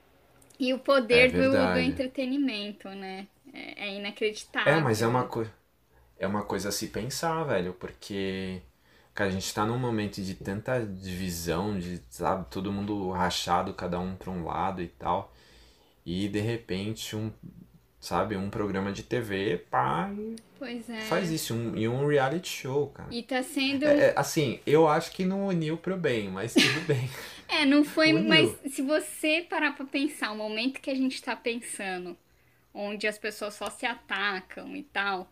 [0.58, 3.26] E o poder é do, do, entretenimento, né?
[3.52, 4.74] É, é, inacreditável.
[4.74, 5.52] É, mas é uma coisa.
[6.18, 8.60] É uma coisa a se pensar, velho, porque.
[9.14, 13.98] Cara, a gente tá num momento de tanta divisão, de, sabe, todo mundo rachado, cada
[13.98, 15.34] um pra um lado e tal.
[16.04, 17.32] E de repente um
[18.00, 18.34] sabe?
[18.36, 20.10] Um programa de TV, pá,
[20.58, 21.00] pois é.
[21.02, 21.54] faz isso.
[21.54, 23.08] Um, e um reality show, cara.
[23.12, 23.84] E tá sendo...
[23.84, 27.08] É, é assim, eu acho que não uniu pro bem, mas tudo bem.
[27.46, 28.12] é, não foi...
[28.14, 28.28] Uniu.
[28.28, 32.16] Mas se você parar pra pensar, o momento que a gente tá pensando,
[32.72, 35.30] onde as pessoas só se atacam e tal...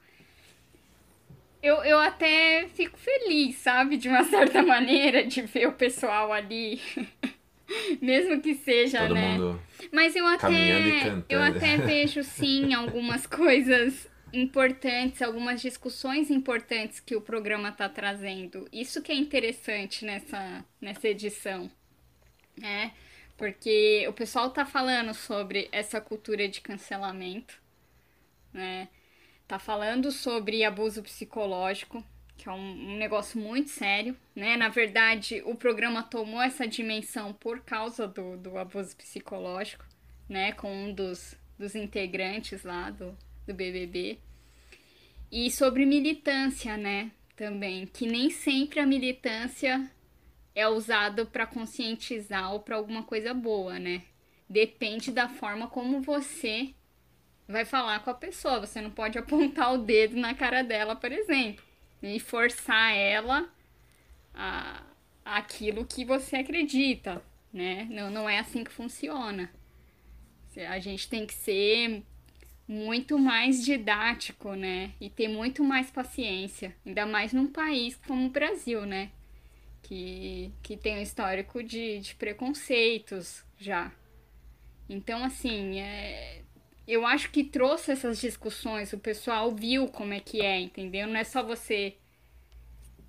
[1.61, 3.97] Eu, eu até fico feliz, sabe?
[3.97, 6.81] De uma certa maneira, de ver o pessoal ali...
[8.01, 9.33] Mesmo que seja, Todo né?
[9.33, 9.61] Mundo
[9.93, 17.21] Mas eu até, eu até vejo, sim, algumas coisas importantes, algumas discussões importantes que o
[17.21, 18.69] programa está trazendo.
[18.73, 21.71] Isso que é interessante nessa, nessa edição,
[22.57, 22.93] né?
[23.37, 27.61] Porque o pessoal tá falando sobre essa cultura de cancelamento,
[28.53, 28.89] né?
[29.47, 32.05] Tá falando sobre abuso psicológico,
[32.39, 34.57] que é um, um, negócio muito sério, né?
[34.57, 39.85] Na verdade, o programa tomou essa dimensão por causa do, do abuso psicológico,
[40.29, 40.53] né?
[40.53, 44.21] Com um dos, dos integrantes lá do, do BBB.
[45.31, 47.11] E sobre militância, né?
[47.35, 49.91] Também, que nem sempre a militância
[50.55, 54.03] é usado para conscientizar ou para alguma coisa boa, né?
[54.49, 56.73] Depende da forma como você
[57.49, 58.61] vai falar com a pessoa.
[58.61, 61.68] Você não pode apontar o dedo na cara dela, por exemplo,
[62.03, 63.49] e forçar ela
[64.35, 64.83] a
[65.25, 67.87] aquilo que você acredita, né?
[67.91, 69.53] Não, não é assim que funciona.
[70.69, 72.03] A gente tem que ser
[72.67, 74.93] muito mais didático, né?
[75.01, 79.11] E ter muito mais paciência, ainda mais num país como o Brasil, né?
[79.83, 83.93] Que, que tem um histórico de, de preconceitos já.
[84.89, 86.43] Então, assim, é,
[86.89, 91.07] eu acho que trouxe essas discussões, o pessoal viu como é que é, entendeu?
[91.07, 91.95] Não é só você,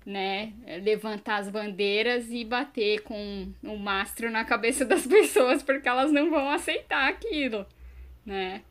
[0.04, 5.88] né, levantar as bandeiras e bater com o um mastro na cabeça das pessoas, porque
[5.88, 7.66] elas não vão aceitar aquilo,
[8.24, 8.62] né?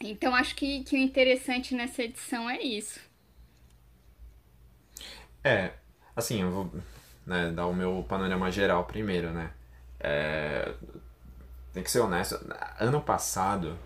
[0.00, 2.98] Então acho que, que o interessante nessa edição é isso.
[5.44, 5.74] É,
[6.16, 6.72] assim, eu vou
[7.24, 9.52] né, dar o meu panorama geral primeiro, né?
[10.00, 10.74] É,
[11.72, 12.36] tem que ser honesto.
[12.80, 13.78] Ano passado,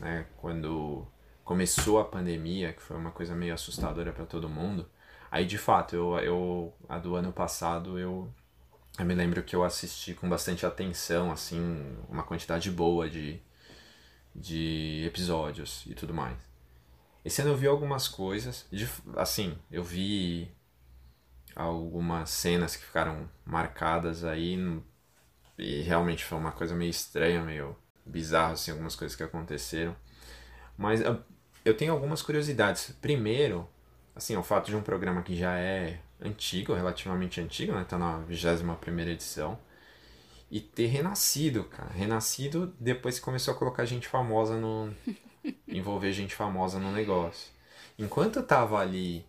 [0.00, 1.06] né, quando
[1.44, 4.88] começou a pandemia, que foi uma coisa meio assustadora para todo mundo,
[5.30, 8.32] aí de fato, eu, eu a do ano passado, eu,
[8.98, 13.40] eu me lembro que eu assisti com bastante atenção, assim, uma quantidade boa de,
[14.34, 16.36] de episódios e tudo mais.
[17.24, 20.50] Esse ano eu vi algumas coisas, de, assim, eu vi
[21.54, 24.56] algumas cenas que ficaram marcadas aí
[25.58, 27.76] e realmente foi uma coisa meio estranha, meio
[28.10, 29.94] bizarra, assim, algumas coisas que aconteceram.
[30.76, 31.00] Mas
[31.64, 32.94] eu tenho algumas curiosidades.
[33.00, 33.68] Primeiro,
[34.14, 37.84] assim, o fato de um programa que já é antigo, relativamente antigo, né?
[37.88, 39.58] Tá na 21 primeira edição
[40.50, 41.90] e ter renascido, cara.
[41.90, 44.92] Renascido depois que começou a colocar gente famosa no.
[45.68, 47.50] envolver gente famosa no negócio.
[47.98, 49.24] Enquanto tava ali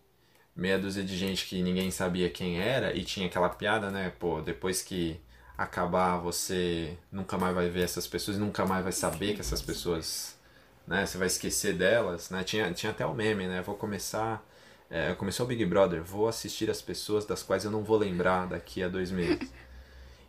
[0.54, 4.12] meia dúzia de gente que ninguém sabia quem era e tinha aquela piada, né?
[4.18, 5.20] Pô, depois que
[5.56, 10.38] acabar você nunca mais vai ver essas pessoas, nunca mais vai saber que essas pessoas,
[10.86, 11.06] né?
[11.06, 12.42] Você vai esquecer delas, né?
[12.44, 13.62] Tinha, tinha até o meme, né?
[13.62, 14.44] Vou começar.
[14.90, 18.46] É, começou o Big Brother, vou assistir as pessoas das quais eu não vou lembrar
[18.46, 19.50] daqui a dois meses.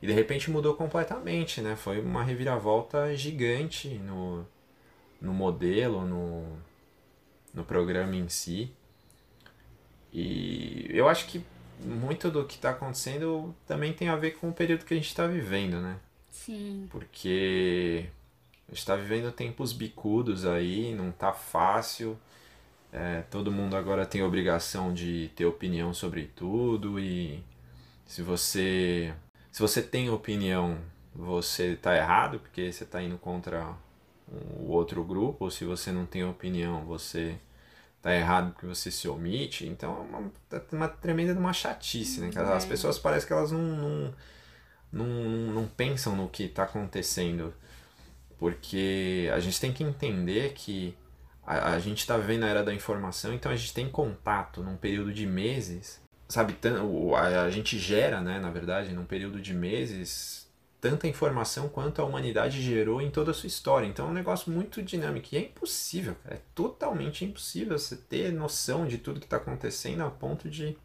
[0.01, 1.77] E de repente mudou completamente, né?
[1.77, 4.45] Foi uma reviravolta gigante no,
[5.21, 6.57] no modelo, no,
[7.53, 8.69] no programa em si.
[10.11, 11.41] E eu acho que
[11.79, 15.07] muito do que está acontecendo também tem a ver com o período que a gente
[15.07, 15.97] está vivendo, né?
[16.31, 16.87] Sim.
[16.89, 18.05] Porque
[18.67, 22.17] a gente está vivendo tempos bicudos aí, não tá fácil.
[22.91, 27.43] É, todo mundo agora tem obrigação de ter opinião sobre tudo e
[28.05, 29.13] se você
[29.51, 30.79] se você tem opinião,
[31.13, 33.75] você está errado porque você está indo contra
[34.27, 37.35] o outro grupo, ou se você não tem opinião, você
[38.03, 39.65] está errado porque você se omite.
[39.65, 42.29] Então é uma, é uma tremenda uma chatice, né?
[42.35, 42.67] As é.
[42.67, 44.13] pessoas parecem que elas não, não,
[44.91, 45.07] não,
[45.53, 47.53] não pensam no que está acontecendo.
[48.37, 50.95] Porque a gente tem que entender que
[51.47, 54.75] a, a gente está vivendo a era da informação, então a gente tem contato num
[54.75, 56.55] período de meses sabe,
[57.15, 60.42] a gente gera, né, na verdade, num período de meses,
[60.83, 63.87] tanta informação quanto a humanidade gerou em toda a sua história.
[63.87, 68.85] Então é um negócio muito dinâmico e é impossível, é totalmente impossível você ter noção
[68.85, 70.77] de tudo que está acontecendo a ponto de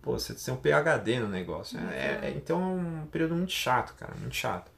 [0.00, 1.80] pô, você ser um PhD no negócio.
[1.90, 4.70] É, é, então é um período muito chato, cara, muito chato.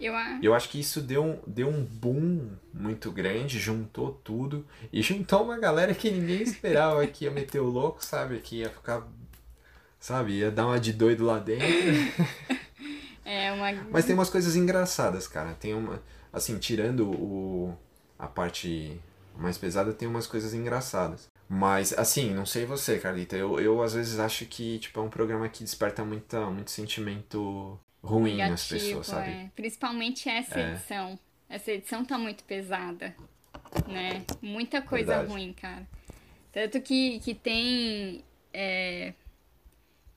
[0.00, 5.00] Eu, eu acho que isso deu um, deu um boom muito grande, juntou tudo e
[5.02, 8.40] juntou uma galera que ninguém esperava que ia meter o louco, sabe?
[8.40, 9.06] Que ia ficar,
[10.00, 10.32] sabe?
[10.32, 11.68] Ia dar uma de doido lá dentro.
[13.24, 13.72] É uma...
[13.90, 15.54] Mas tem umas coisas engraçadas, cara.
[15.54, 16.02] Tem uma.
[16.32, 17.76] Assim, tirando o,
[18.18, 19.00] a parte
[19.36, 21.30] mais pesada, tem umas coisas engraçadas.
[21.48, 23.36] Mas, assim, não sei você, Carlita.
[23.36, 27.78] Eu, eu às vezes acho que tipo, é um programa que desperta muita, muito sentimento
[28.02, 29.30] ruim Negativo, nas pessoas, sabe?
[29.30, 29.50] É.
[29.54, 30.70] Principalmente essa é.
[30.70, 31.18] edição.
[31.48, 33.14] Essa edição tá muito pesada,
[33.86, 34.24] né?
[34.40, 35.30] Muita coisa Verdade.
[35.30, 35.86] ruim, cara.
[36.50, 38.24] Tanto que, que tem.
[38.52, 39.12] É,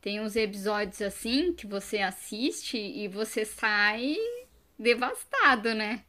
[0.06, 4.16] tem uns episódios assim que você assiste e você sai
[4.78, 6.02] devastado, né?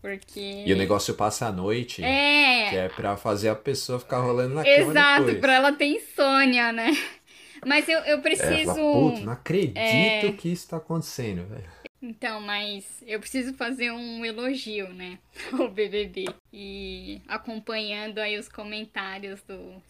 [0.00, 0.64] Porque.
[0.66, 2.02] E o negócio passa a noite.
[2.02, 2.70] É.
[2.70, 5.84] Que é pra fazer a pessoa ficar rolando na Exato, cama Exato, pra ela ter
[5.84, 6.90] insônia, né?
[7.64, 8.72] Mas eu, eu preciso.
[8.72, 10.32] É, Puta, não acredito é...
[10.32, 11.70] que isso tá acontecendo, velho.
[12.02, 15.20] Então, mas eu preciso fazer um elogio, né?
[15.56, 16.24] Ao BBB.
[16.52, 19.80] E acompanhando aí os comentários do,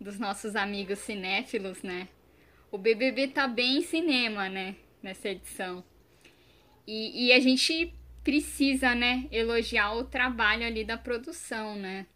[0.00, 2.06] dos nossos amigos cinéfilos, né?
[2.70, 4.76] O BBB tá bem em cinema, né?
[5.02, 5.82] Nessa edição.
[6.86, 12.06] E, e a gente precisa, né, elogiar o trabalho ali da produção, né?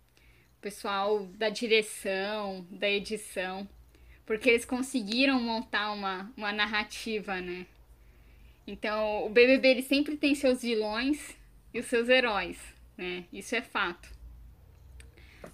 [0.59, 3.69] O pessoal da direção, da edição.
[4.27, 7.67] Porque eles conseguiram montar uma, uma narrativa, né?
[8.67, 11.37] Então, o BBB ele sempre tem seus vilões
[11.73, 12.59] e os seus heróis,
[12.97, 13.25] né?
[13.33, 14.09] Isso é fato.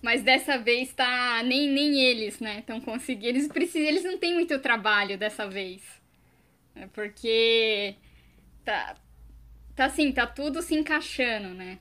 [0.02, 2.60] Mas dessa vez tá nem, nem eles, né?
[2.60, 3.26] Estão conseguindo.
[3.28, 5.82] Eles precisam, eles não têm muito trabalho dessa vez.
[6.74, 6.88] Né?
[6.92, 7.94] Porque
[8.64, 8.96] tá
[9.78, 11.78] tá assim, tá tudo se encaixando, né?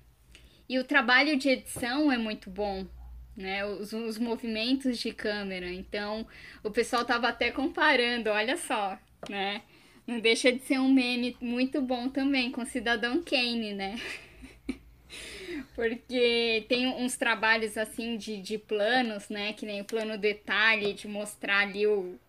[0.70, 2.86] E o trabalho de edição é muito bom,
[3.36, 3.65] né?
[3.65, 5.67] Os, os movimentos de câmera.
[5.72, 6.28] Então,
[6.63, 9.63] o pessoal tava até comparando, olha só, né?
[10.06, 13.96] Não deixa de ser um meme muito bom também com Cidadão Kane, né?
[15.77, 19.53] Porque tem uns trabalhos assim de, de planos, né?
[19.53, 22.19] Que nem o plano detalhe, de mostrar ali o,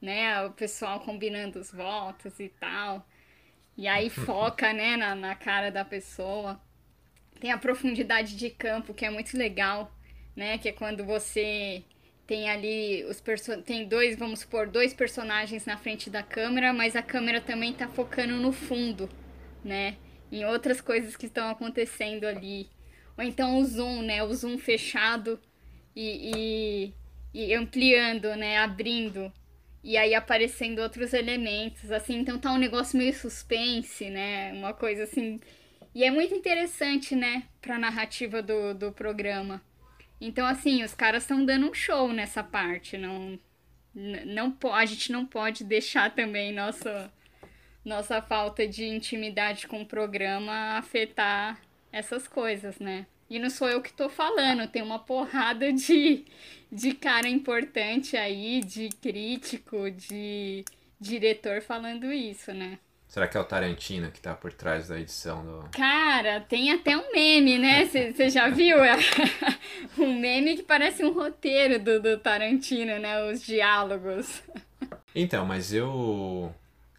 [0.00, 3.06] né, o pessoal combinando os votos e tal.
[3.76, 6.58] E aí foca, né, na, na cara da pessoa.
[7.38, 9.94] Tem a profundidade de campo, que é muito legal,
[10.34, 10.56] né?
[10.56, 11.84] Que é quando você
[12.26, 13.22] tem ali os
[13.66, 17.88] tem dois, vamos supor, dois personagens na frente da câmera, mas a câmera também tá
[17.88, 19.06] focando no fundo,
[19.62, 19.98] né?
[20.32, 22.74] Em outras coisas que estão acontecendo ali.
[23.16, 24.22] Ou então o zoom, né?
[24.22, 25.40] O zoom fechado
[25.94, 26.92] e,
[27.34, 28.58] e, e ampliando, né?
[28.58, 29.32] Abrindo.
[29.82, 32.18] E aí aparecendo outros elementos, assim.
[32.18, 34.52] Então tá um negócio meio suspense, né?
[34.52, 35.40] Uma coisa assim.
[35.94, 37.44] E é muito interessante, né?
[37.60, 39.62] Pra narrativa do, do programa.
[40.20, 42.96] Então, assim, os caras estão dando um show nessa parte.
[42.96, 43.38] Não,
[43.94, 47.12] não, a gente não pode deixar também nossa,
[47.84, 51.60] nossa falta de intimidade com o programa afetar
[51.92, 53.06] essas coisas, né?
[53.28, 56.24] E não sou eu que tô falando, tem uma porrada de,
[56.70, 60.64] de cara importante aí, de crítico, de
[61.00, 62.78] diretor falando isso, né?
[63.08, 65.68] Será que é o Tarantino que tá por trás da edição do.
[65.70, 67.86] Cara, tem até um meme, né?
[67.86, 68.78] Você já viu?
[69.98, 73.24] um meme que parece um roteiro do, do Tarantino, né?
[73.30, 74.42] Os diálogos.
[75.14, 76.52] Então, mas eu.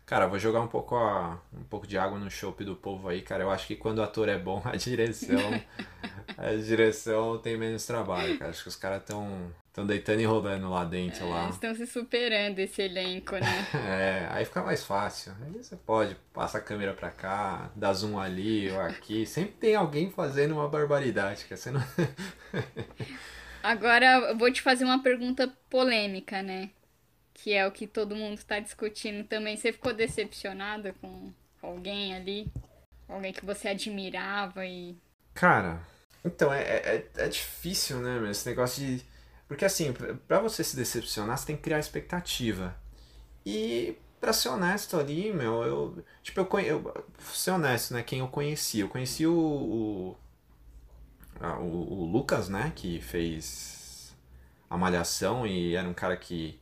[0.07, 3.21] Cara, vou jogar um pouco, a, um pouco de água no chope do povo aí,
[3.21, 3.43] cara.
[3.43, 5.37] Eu acho que quando o ator é bom, a direção.
[6.35, 8.49] a direção tem menos trabalho, cara.
[8.49, 11.23] Acho que os caras estão Estão deitando e rolando lá dentro.
[11.23, 11.49] É, lá.
[11.49, 13.67] Estão se superando esse elenco, né?
[13.87, 15.33] é, aí fica mais fácil.
[15.39, 19.23] Aí você pode, passa a câmera pra cá, dá zoom ali ou aqui.
[19.27, 21.83] Sempre tem alguém fazendo uma barbaridade, que você não...
[23.61, 26.71] Agora eu vou te fazer uma pergunta polêmica, né?
[27.47, 29.55] Que é o que todo mundo está discutindo também.
[29.55, 31.31] Você ficou decepcionada com
[31.61, 32.51] alguém ali?
[33.07, 34.97] Alguém que você admirava e.
[35.33, 35.79] Cara,
[36.25, 38.29] então é, é, é difícil, né?
[38.29, 39.01] Esse negócio de
[39.47, 39.93] porque assim,
[40.27, 42.75] para você se decepcionar, você tem que criar expectativa.
[43.45, 46.05] E para ser honesto ali, meu, eu.
[46.21, 46.67] Tipo, eu, conhe...
[46.67, 48.03] eu ser honesto, né?
[48.03, 48.81] Quem eu conheci?
[48.81, 49.33] Eu conheci o.
[49.33, 50.17] O,
[51.61, 52.73] o, o Lucas, né?
[52.75, 54.13] Que fez
[54.69, 56.59] a Malhação e era um cara que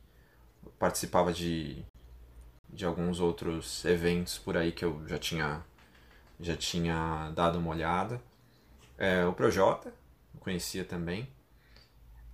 [0.78, 1.84] participava de,
[2.68, 5.64] de alguns outros eventos por aí que eu já tinha,
[6.40, 8.20] já tinha dado uma olhada.
[8.98, 9.92] É, o Projota,
[10.34, 11.28] eu conhecia também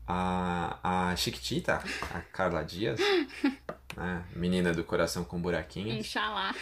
[0.06, 3.00] a, a Chiquitita, a Carla Dias,
[3.96, 4.24] né?
[4.34, 6.06] menina do coração com buraquinhos.
[6.06, 6.54] Inxalá.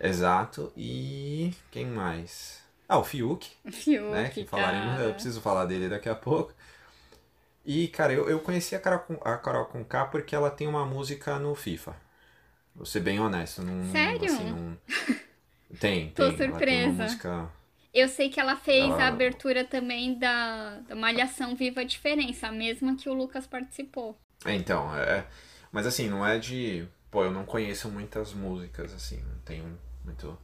[0.00, 0.72] Exato.
[0.76, 2.62] E quem mais?
[2.88, 3.50] Ah, o Fiuk.
[3.70, 4.28] Fiuk, né?
[4.28, 6.52] Que falaremos, eu preciso falar dele daqui a pouco.
[7.64, 10.66] E, cara, eu, eu conheci a Carol, com, a Carol com K porque ela tem
[10.66, 11.94] uma música no FIFA.
[12.74, 13.62] Vou ser bem honesto.
[13.62, 14.24] Não, Sério?
[14.24, 14.78] Assim, não...
[15.80, 16.36] Tem, Tô tem.
[16.36, 16.66] surpresa.
[16.66, 17.50] Tem uma música
[17.92, 19.04] eu sei que ela fez ela...
[19.04, 24.18] a abertura também da, da Malhação Viva a Diferença, a mesma que o Lucas participou.
[24.46, 25.26] É, então, é.
[25.70, 26.88] Mas assim, não é de.
[27.10, 30.38] Pô, eu não conheço muitas músicas, assim, não tenho muito.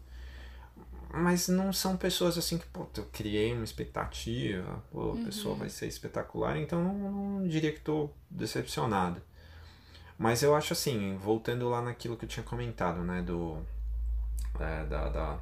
[1.10, 5.24] Mas não são pessoas assim que, pô, eu criei uma expectativa, pô, a uhum.
[5.24, 9.22] pessoa vai ser espetacular, então não, não diria que tô decepcionado.
[10.18, 13.58] Mas eu acho assim, voltando lá naquilo que eu tinha comentado, né, do.
[14.60, 15.38] É, da, da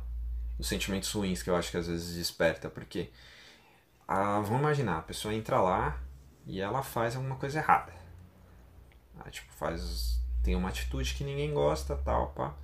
[0.58, 3.10] os sentimentos ruins que eu acho que às vezes desperta, porque
[4.08, 6.00] ah, vamos imaginar, a pessoa entra lá
[6.46, 7.92] e ela faz alguma coisa errada.
[9.18, 10.20] Ah, tipo, faz.
[10.42, 12.54] tem uma atitude que ninguém gosta, tal, pá.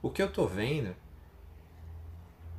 [0.00, 0.94] O que eu tô vendo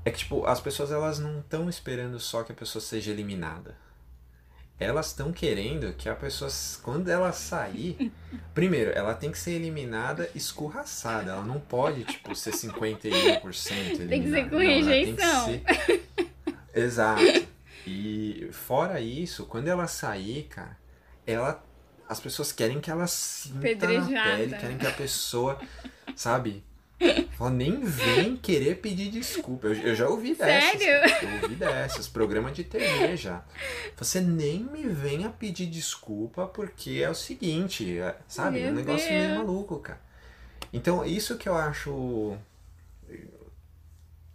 [0.07, 3.75] é que, tipo, as pessoas elas não estão esperando só que a pessoa seja eliminada
[4.79, 6.51] elas estão querendo que a pessoa,
[6.83, 8.11] quando ela sair,
[8.53, 11.31] primeiro, ela tem que ser eliminada escorraçada.
[11.31, 14.07] Ela não pode, tipo, ser 51% eliminada.
[14.07, 15.45] Tem que ser com rejeição.
[15.45, 16.07] Ser...
[16.79, 17.47] Exato.
[17.87, 20.77] E fora isso, quando ela sair, cara,
[21.25, 21.63] ela
[22.07, 25.59] as pessoas querem que ela sinta na pele, querem que a pessoa,
[26.15, 26.63] sabe?
[26.99, 29.67] Ela nem vem querer pedir desculpa.
[29.67, 30.79] Eu, eu já ouvi dessas.
[30.79, 31.13] Sério?
[31.21, 33.43] Eu ouvi dessas, programa de TV já.
[33.95, 38.61] Você nem me venha pedir desculpa porque é o seguinte, é, sabe?
[38.61, 39.23] Meu um negócio Deus.
[39.23, 40.01] meio maluco, cara.
[40.73, 42.35] Então, isso que eu acho.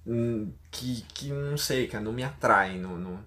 [0.07, 3.25] Hum, que, que não sei, cara, não me atrai no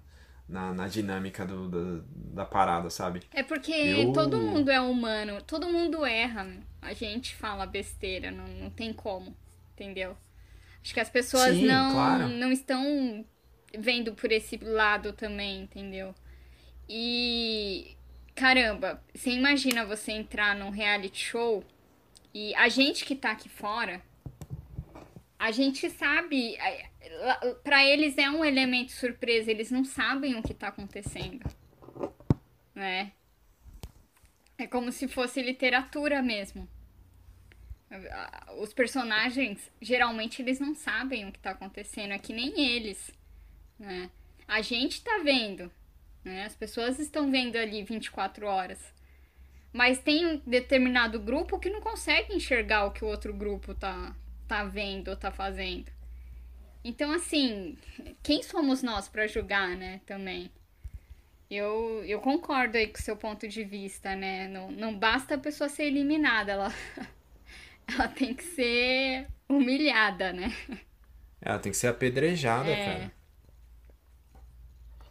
[0.48, 3.22] na, na dinâmica do, do, da parada, sabe?
[3.32, 4.12] É porque eu...
[4.12, 6.46] todo mundo é humano, todo mundo erra.
[6.80, 9.36] A gente fala besteira, não, não tem como,
[9.74, 10.16] entendeu?
[10.82, 12.28] Acho que as pessoas Sim, não, claro.
[12.28, 13.24] não estão
[13.76, 16.14] vendo por esse lado também, entendeu?
[16.88, 17.96] E
[18.34, 21.64] caramba, você imagina você entrar num reality show
[22.32, 24.00] e a gente que tá aqui fora,
[25.38, 26.56] a gente sabe
[27.62, 31.48] para eles é um elemento surpresa, eles não sabem o que tá acontecendo.
[32.74, 33.12] Né?
[34.58, 36.68] É como se fosse literatura mesmo.
[38.58, 43.10] Os personagens, geralmente, eles não sabem o que tá acontecendo, é que nem eles.
[43.78, 44.10] Né?
[44.48, 45.70] A gente tá vendo,
[46.24, 46.44] né?
[46.44, 48.94] As pessoas estão vendo ali 24 horas.
[49.72, 54.16] Mas tem um determinado grupo que não consegue enxergar o que o outro grupo tá,
[54.48, 55.95] tá vendo ou tá fazendo.
[56.88, 57.76] Então, assim,
[58.22, 60.52] quem somos nós para julgar, né, também?
[61.50, 64.46] Eu, eu concordo aí com o seu ponto de vista, né?
[64.46, 66.72] Não, não basta a pessoa ser eliminada, ela,
[67.92, 70.56] ela tem que ser humilhada, né?
[71.40, 72.84] Ela tem que ser apedrejada, é.
[72.84, 73.12] cara.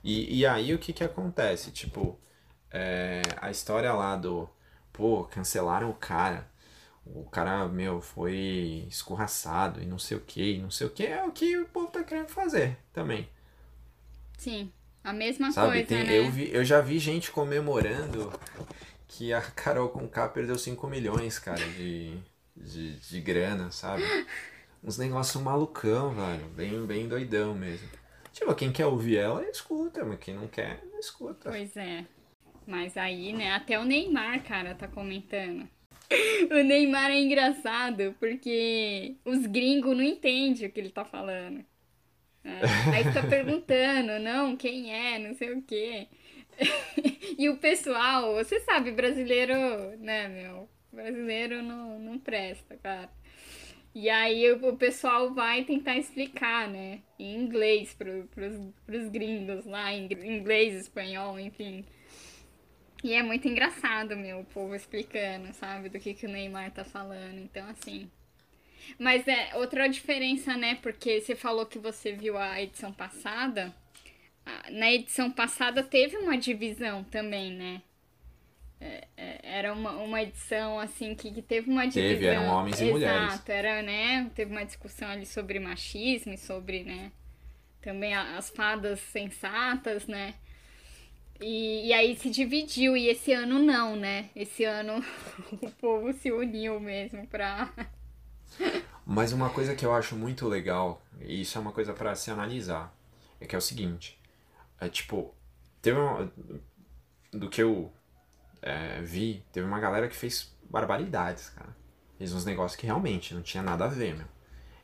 [0.02, 1.72] E, e aí o que que acontece?
[1.72, 2.18] Tipo,
[2.72, 4.50] é, a história lá do,
[4.94, 6.50] pô, cancelaram o cara
[7.06, 11.06] o cara, meu, foi escorraçado e não sei o que, e não sei o que,
[11.06, 13.30] é o que o povo tá querendo fazer também.
[14.38, 14.72] Sim,
[15.04, 16.18] a mesma Sabe, coisa, tem, né?
[16.20, 18.32] Eu, vi, eu já vi gente comemorando
[19.08, 22.18] que a Carol com K perdeu 5 milhões, cara, de,
[22.56, 24.04] de, de grana, sabe?
[24.84, 27.90] Uns negócios malucão, velho, bem, bem doidão mesmo.
[28.34, 31.58] Tipo, quem quer ouvir ela, escuta, mas quem não quer, não escuta.
[31.58, 32.06] Pois é.
[32.68, 35.70] Mas aí, né, até o Neymar, cara, tá comentando.
[36.52, 41.66] O Neymar é engraçado porque os gringos não entendem o que ele tá falando.
[42.44, 42.96] É.
[42.96, 46.08] Aí tá perguntando, não, quem é, não sei o quê.
[47.38, 49.54] e o pessoal, você sabe, brasileiro,
[49.98, 50.70] né, meu?
[50.92, 53.10] Brasileiro não, não presta, cara.
[53.94, 57.00] E aí o pessoal vai tentar explicar, né?
[57.18, 58.54] Em inglês pro, pros,
[58.86, 61.86] pros gringos lá, em inglês, espanhol, enfim.
[63.06, 66.84] E é muito engraçado, meu, o povo explicando, sabe, do que, que o Neymar tá
[66.84, 67.38] falando.
[67.38, 68.10] Então, assim.
[68.98, 70.80] Mas é outra diferença, né?
[70.82, 73.72] Porque você falou que você viu a edição passada.
[74.72, 77.84] Na edição passada teve uma divisão também, né?
[78.82, 82.10] É, é, era uma, uma edição assim que, que teve uma divisão.
[82.10, 83.34] Teve, eram homens e Exato, mulheres.
[83.34, 84.32] Exato, era, né?
[84.34, 87.12] Teve uma discussão ali sobre machismo e sobre, né?
[87.84, 90.34] Também as fadas sensatas, né?
[91.42, 94.30] E, e aí se dividiu, e esse ano não, né?
[94.36, 95.04] Esse ano
[95.62, 97.70] o povo se uniu mesmo pra.
[99.06, 102.32] Mas uma coisa que eu acho muito legal, e isso é uma coisa para se
[102.32, 102.96] analisar,
[103.40, 104.20] é que é o seguinte:
[104.80, 105.36] é tipo,
[105.82, 106.32] teve uma,
[107.32, 107.92] do que eu
[108.62, 111.76] é, vi, teve uma galera que fez barbaridades, cara.
[112.18, 114.28] Fez uns negócios que realmente não tinha nada a ver, meu.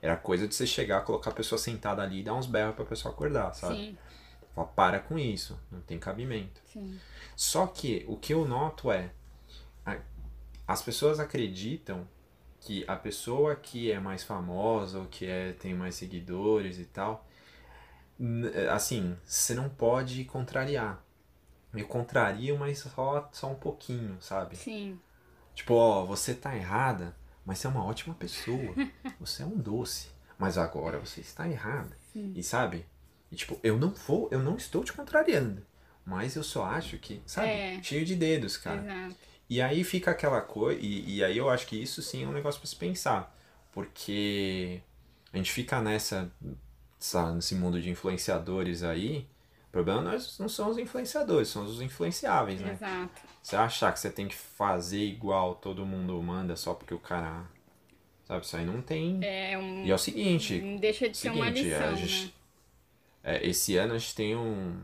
[0.02, 2.86] Era coisa de você chegar, colocar a pessoa sentada ali e dar uns berros pra
[2.86, 3.76] pessoa acordar, sabe?
[3.76, 3.98] Sim.
[4.62, 6.62] Fala, para com isso, não tem cabimento.
[6.66, 7.00] Sim.
[7.36, 9.12] Só que o que eu noto é
[10.72, 12.08] as pessoas acreditam
[12.62, 17.28] que a pessoa que é mais famosa ou que é, tem mais seguidores e tal,
[18.72, 21.04] assim, você não pode contrariar.
[21.74, 24.56] Eu contrario, mas só, só um pouquinho, sabe?
[24.56, 24.98] Sim.
[25.54, 28.74] Tipo, ó, você tá errada, mas você é uma ótima pessoa.
[29.20, 30.10] Você é um doce.
[30.38, 31.96] Mas agora você está errada.
[32.12, 32.34] Sim.
[32.36, 32.88] E sabe?
[33.32, 35.66] E tipo, eu não vou, eu não estou te contrariando.
[36.06, 37.80] Mas eu só acho que, sabe, é.
[37.82, 38.82] cheio de dedos, cara.
[38.82, 39.16] Exato.
[39.50, 40.80] E aí fica aquela coisa.
[40.82, 43.36] E, e aí eu acho que isso sim é um negócio para se pensar.
[43.72, 44.82] Porque
[45.32, 46.32] a gente fica nessa.
[47.00, 49.28] Sabe, nesse mundo de influenciadores aí.
[49.68, 52.74] O problema nós não são os influenciadores, são os influenciáveis, né?
[52.74, 53.22] Exato.
[53.42, 57.46] Você achar que você tem que fazer igual todo mundo manda só porque o cara.
[58.26, 59.20] Sabe, isso aí não tem.
[59.24, 59.86] É um.
[59.86, 60.60] E é o seguinte.
[60.80, 62.32] Deixa de seguinte, ser uma lição, gente, né?
[63.24, 64.80] É, esse ano a gente tem um,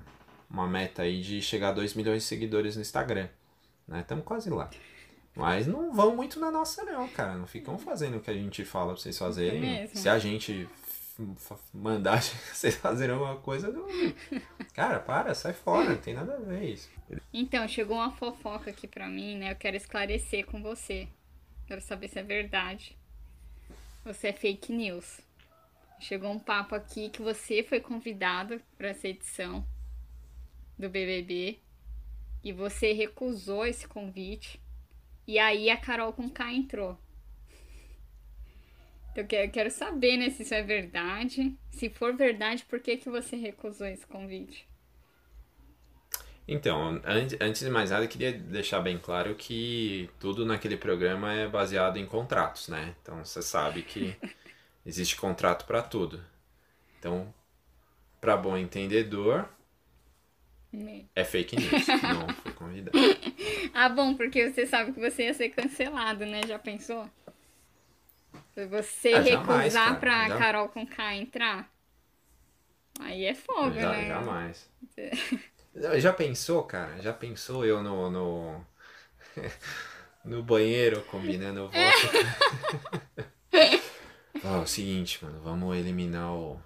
[0.49, 3.27] uma meta aí de chegar a 2 milhões de seguidores no Instagram.
[3.87, 4.01] Né?
[4.01, 4.69] Estamos quase lá.
[5.35, 7.35] Mas não vão muito na nossa não, cara.
[7.35, 9.81] Não ficam fazendo o que a gente fala pra vocês fazerem.
[9.81, 10.67] É Se a gente
[11.73, 12.21] mandar
[12.51, 13.69] vocês fazerem alguma coisa.
[13.71, 13.85] Não...
[14.73, 16.89] Cara, para, sai fora, não tem nada a ver isso.
[17.31, 19.51] Então, chegou uma fofoca aqui pra mim, né?
[19.51, 21.07] Eu quero esclarecer com você.
[21.67, 22.97] Quero saber se é verdade.
[24.03, 25.19] Você é fake news.
[25.99, 29.65] Chegou um papo aqui que você foi convidado para essa edição
[30.77, 31.59] do BBB
[32.43, 34.61] e você recusou esse convite.
[35.27, 36.97] E aí a Carol com K entrou.
[39.11, 41.57] Então eu quero saber, né, se isso é verdade.
[41.71, 44.67] Se for verdade, por que, que você recusou esse convite?
[46.47, 47.01] Então,
[47.41, 51.97] antes de mais nada, eu queria deixar bem claro que tudo naquele programa é baseado
[51.97, 52.95] em contratos, né?
[53.01, 54.15] Então você sabe que
[54.87, 56.23] existe contrato para tudo.
[56.97, 57.31] Então,
[58.21, 59.47] para bom entendedor,
[61.13, 61.87] é fake news.
[62.01, 62.97] Não fui convidado.
[63.73, 66.41] ah, bom, porque você sabe que você ia ser cancelado, né?
[66.47, 67.09] Já pensou?
[68.55, 70.37] Você ah, jamais, recusar pra Já...
[70.37, 71.69] Carol com K entrar?
[72.99, 74.07] Aí é fogo, Já, né?
[74.07, 74.69] Jamais.
[75.99, 76.99] Já pensou, cara?
[77.01, 78.09] Já pensou eu no.
[78.09, 78.65] no,
[80.25, 81.77] no banheiro combinando voto?
[83.17, 83.36] É.
[84.47, 86.59] oh, o seguinte, mano, vamos eliminar o.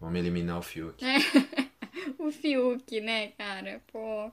[0.00, 1.04] Vamos eliminar o Fiuk.
[1.04, 1.18] É.
[2.18, 3.80] o Fiuk, né, cara?
[3.92, 4.30] Pô.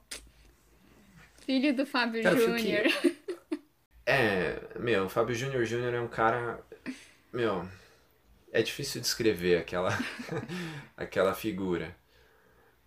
[1.45, 2.85] Filho do Fábio Júnior.
[4.11, 6.59] É, meu, o Fábio Júnior Júnior é um cara
[7.31, 7.67] meu,
[8.51, 9.89] é difícil descrever aquela,
[10.97, 11.95] aquela figura.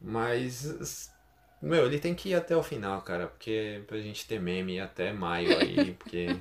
[0.01, 1.13] Mas,
[1.61, 5.13] meu, ele tem que ir até o final, cara, porque pra gente ter meme até
[5.13, 6.37] maio aí, porque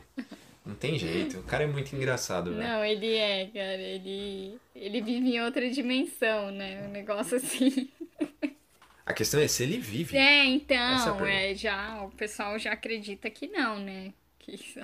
[0.65, 1.39] não tem jeito.
[1.39, 2.67] O cara é muito engraçado, velho.
[2.67, 6.85] Não, ele é, cara, ele, ele vive em outra dimensão, né?
[6.87, 7.89] Um negócio assim.
[9.05, 10.17] A questão é se ele vive.
[10.17, 14.13] É, então, é, já, o pessoal já acredita que não, né?
[14.39, 14.79] Que isso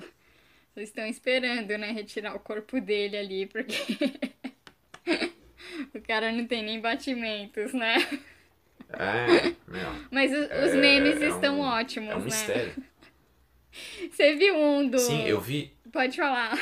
[0.78, 3.74] vocês estão esperando, né, retirar o corpo dele ali, porque
[5.92, 7.96] o cara não tem nem batimentos, né?
[8.90, 10.06] É, meu.
[10.10, 12.24] Mas os, é, memes é estão um, ótimos, é um né?
[12.24, 12.74] Mistério.
[14.10, 14.98] Você viu um do.
[14.98, 15.76] Sim, eu vi.
[15.92, 16.58] Pode falar.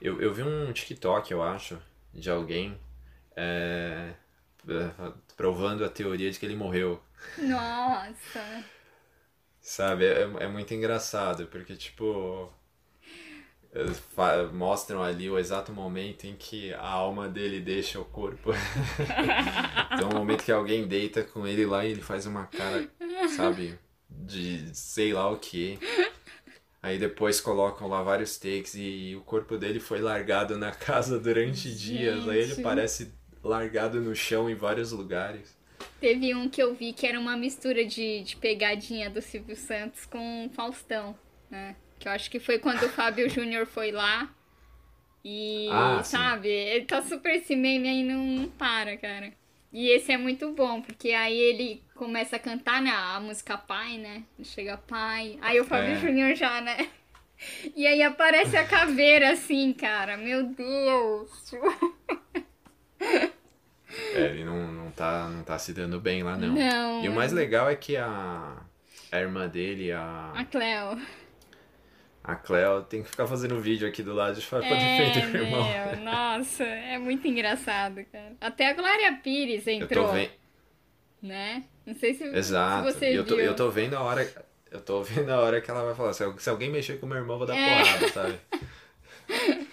[0.00, 1.80] Eu, eu vi um TikTok, eu acho,
[2.12, 2.78] de alguém
[3.34, 4.12] é,
[5.36, 7.02] provando a teoria de que ele morreu.
[7.38, 8.64] Nossa!
[9.60, 12.52] Sabe, é, é muito engraçado, porque, tipo,
[14.52, 18.52] mostram ali o exato momento em que a alma dele deixa o corpo.
[19.92, 22.88] então, o momento que alguém deita com ele lá e ele faz uma cara,
[23.36, 23.78] sabe,
[24.24, 25.78] de sei lá o que.
[26.82, 31.68] Aí depois colocam lá vários takes e o corpo dele foi largado na casa durante
[31.68, 31.78] Gente.
[31.78, 32.28] dias.
[32.28, 33.12] Aí ele parece
[33.42, 35.56] largado no chão em vários lugares.
[36.00, 40.06] Teve um que eu vi que era uma mistura de, de pegadinha do Silvio Santos
[40.06, 41.18] com Faustão,
[41.50, 41.74] né?
[41.98, 44.32] Que eu acho que foi quando o Fábio Júnior foi lá.
[45.24, 49.32] E, ah, sabe, ele tá super esse meme aí não, não para, cara.
[49.72, 53.98] E esse é muito bom, porque aí ele começa a cantar né, a música Pai,
[53.98, 54.22] né?
[54.42, 55.38] Chega Pai.
[55.40, 55.96] Aí o Fábio é.
[55.96, 56.88] Júnior já, né?
[57.76, 60.16] E aí aparece a caveira assim, cara.
[60.16, 61.52] Meu Deus!
[64.14, 66.54] É, ele não, não, tá, não tá se dando bem lá, não.
[66.54, 67.04] Não.
[67.04, 68.56] E o mais legal é que a,
[69.12, 70.32] a irmã dele, a.
[70.34, 70.98] A Cleo.
[72.26, 75.38] A Cleo tem que ficar fazendo vídeo aqui do lado de fora pra é, defender
[75.38, 75.62] o irmão.
[75.62, 78.32] Meu, nossa, é muito engraçado, cara.
[78.40, 80.06] Até a Glória Pires entrou.
[80.06, 80.30] Eu tô vendo.
[81.22, 81.64] Né?
[81.86, 82.90] Não sei se, Exato.
[82.90, 83.44] se você eu tô, viu.
[83.44, 84.28] Eu tô vendo a hora.
[84.72, 86.12] Eu tô vendo a hora que ela vai falar.
[86.12, 87.78] Se alguém mexer com o meu irmão, vou dar é.
[87.78, 88.38] porrada, sabe?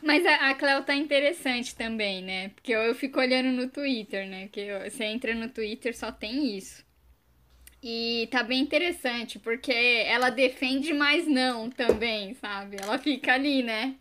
[0.00, 2.50] Mas a, a Cleo tá interessante também, né?
[2.50, 4.44] Porque eu, eu fico olhando no Twitter, né?
[4.44, 6.85] Porque eu, você entra no Twitter, só tem isso.
[7.88, 12.78] E tá bem interessante, porque ela defende, mas não também, sabe?
[12.82, 13.94] Ela fica ali, né?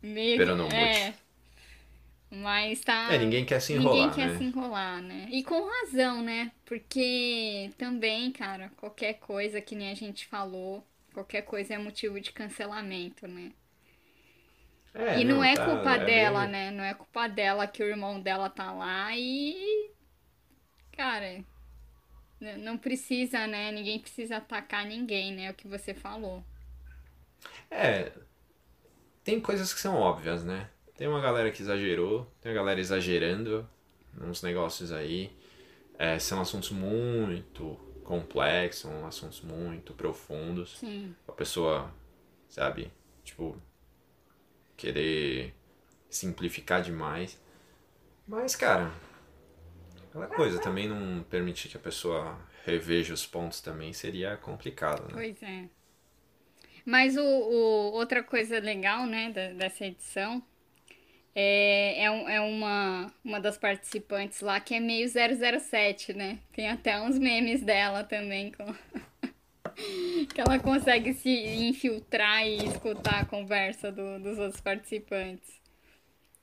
[0.00, 1.12] Meio Pero não é.
[2.30, 3.12] Mas tá.
[3.12, 3.92] É, ninguém quer se enrolar.
[3.92, 4.38] Ninguém quer né?
[4.38, 5.26] se enrolar, né?
[5.32, 6.52] E com razão, né?
[6.64, 12.30] Porque também, cara, qualquer coisa que nem a gente falou, qualquer coisa é motivo de
[12.30, 13.50] cancelamento, né?
[14.94, 16.50] É, e não, não é tá, culpa é dela, bem...
[16.52, 16.70] né?
[16.70, 19.90] Não é culpa dela que o irmão dela tá lá e.
[20.96, 21.44] Cara,
[22.40, 23.72] não precisa, né?
[23.72, 25.46] Ninguém precisa atacar ninguém, né?
[25.46, 26.44] É o que você falou.
[27.70, 28.12] É.
[29.24, 30.70] Tem coisas que são óbvias, né?
[30.96, 33.68] Tem uma galera que exagerou, tem uma galera exagerando
[34.20, 35.30] uns negócios aí.
[35.98, 37.74] É, são assuntos muito
[38.04, 40.78] complexos, são assuntos muito profundos.
[40.78, 41.14] Sim.
[41.26, 41.92] A pessoa,
[42.48, 42.92] sabe,
[43.24, 43.60] tipo,
[44.76, 45.54] querer
[46.08, 47.38] simplificar demais.
[48.26, 48.92] Mas, cara,
[50.16, 55.10] Aquela coisa, também não permitir que a pessoa reveja os pontos também seria complicado, né?
[55.12, 55.64] Pois é.
[56.86, 60.42] Mas o, o outra coisa legal, né, da, dessa edição
[61.34, 66.38] é, é, é uma, uma das participantes lá que é meio 007, né?
[66.54, 68.74] Tem até uns memes dela também com.
[70.32, 75.55] que ela consegue se infiltrar e escutar a conversa do, dos outros participantes.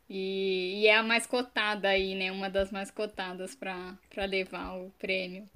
[0.10, 2.32] E, e, é a mais cotada aí, né?
[2.32, 3.98] Uma das mais cotadas para
[4.28, 5.50] levar o prêmio.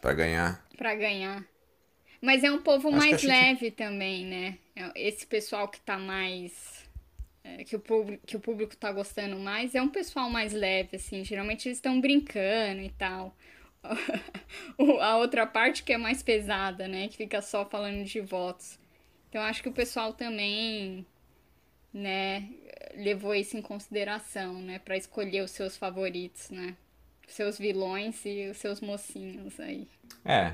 [0.00, 0.66] Para ganhar.
[0.76, 1.44] Para ganhar.
[2.20, 3.76] Mas é um povo Acho mais leve que...
[3.76, 4.58] também, né?
[4.76, 6.88] É, esse pessoal que tá mais.
[7.42, 10.96] É, que, o público, que o público tá gostando mais é um pessoal mais leve,
[10.96, 11.24] assim.
[11.24, 13.36] Geralmente eles estão brincando e tal.
[15.00, 17.08] a outra parte que é mais pesada, né?
[17.08, 18.78] Que fica só falando de votos.
[19.28, 21.04] Então acho que o pessoal também,
[21.94, 22.50] né,
[22.96, 26.76] levou isso em consideração, né, para escolher os seus favoritos, né?
[27.26, 29.88] Seus vilões e os seus mocinhos aí.
[30.24, 30.52] É.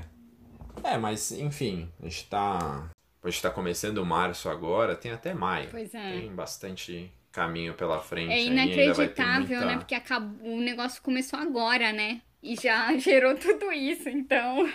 [0.83, 2.89] É, mas enfim, a gente tá.
[3.23, 5.69] A gente tá começando março agora, tem até maio.
[5.69, 6.19] Pois é.
[6.19, 8.31] Tem bastante caminho pela frente.
[8.31, 9.65] É inacreditável, muita...
[9.65, 9.77] né?
[9.77, 12.21] Porque acabou, o negócio começou agora, né?
[12.41, 14.67] E já gerou tudo isso, então.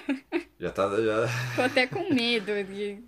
[0.61, 0.89] Já tá.
[0.91, 1.27] Já...
[1.57, 2.99] Tô até com medo de.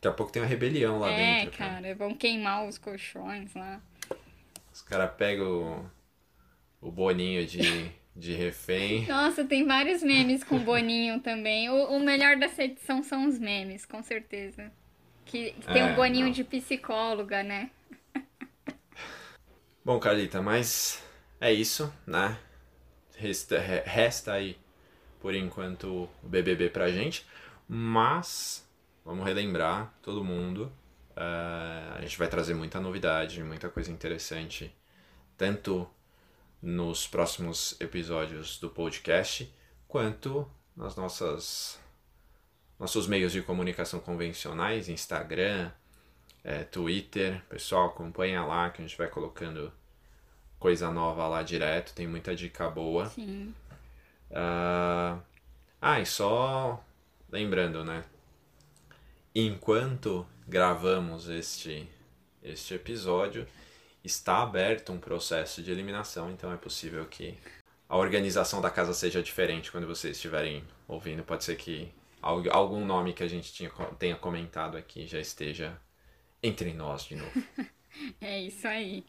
[0.00, 1.62] Daqui a pouco tem uma rebelião lá é, dentro.
[1.62, 3.80] É, cara, vão queimar os colchões lá.
[4.72, 5.90] Os caras pegam
[6.80, 9.06] o, o boninho de, de refém.
[9.08, 11.68] Nossa, tem vários memes com boninho também.
[11.68, 14.70] O, o melhor dessa edição são os memes, com certeza.
[15.24, 16.32] Que, que tem é, um boninho não.
[16.32, 17.70] de psicóloga, né?
[19.84, 21.02] Bom, Carlita, mas
[21.40, 22.38] é isso, né?
[23.16, 24.56] Resta, resta aí,
[25.18, 27.26] por enquanto, o BBB pra gente.
[27.68, 28.67] Mas,
[29.08, 30.70] vamos relembrar todo mundo.
[31.12, 34.70] Uh, a gente vai trazer muita novidade, muita coisa interessante,
[35.34, 35.88] tanto
[36.60, 39.50] nos próximos episódios do podcast,
[39.88, 40.46] quanto
[40.76, 41.80] nas nossas
[42.78, 45.72] nossos meios de comunicação convencionais, Instagram,
[46.44, 47.42] é, Twitter.
[47.48, 49.72] Pessoal, acompanha lá que a gente vai colocando
[50.58, 53.08] coisa nova lá direto, tem muita dica boa.
[53.08, 53.54] Sim.
[54.30, 55.20] Uh,
[55.80, 56.84] ah, e só
[57.30, 58.04] lembrando, né?
[59.34, 61.88] Enquanto gravamos este,
[62.42, 63.46] este episódio,
[64.02, 67.38] está aberto um processo de eliminação, então é possível que
[67.88, 71.22] a organização da casa seja diferente quando vocês estiverem ouvindo.
[71.22, 75.80] Pode ser que algum nome que a gente tinha, tenha comentado aqui já esteja
[76.42, 77.42] entre nós de novo.
[78.20, 79.04] é isso aí.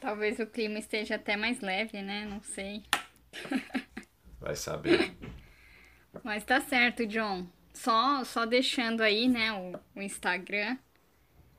[0.00, 2.26] Talvez o clima esteja até mais leve, né?
[2.26, 2.82] Não sei.
[4.40, 5.14] Vai saber.
[6.22, 7.46] Mas tá certo, John.
[7.74, 10.78] Só, só deixando aí, né, o, o Instagram,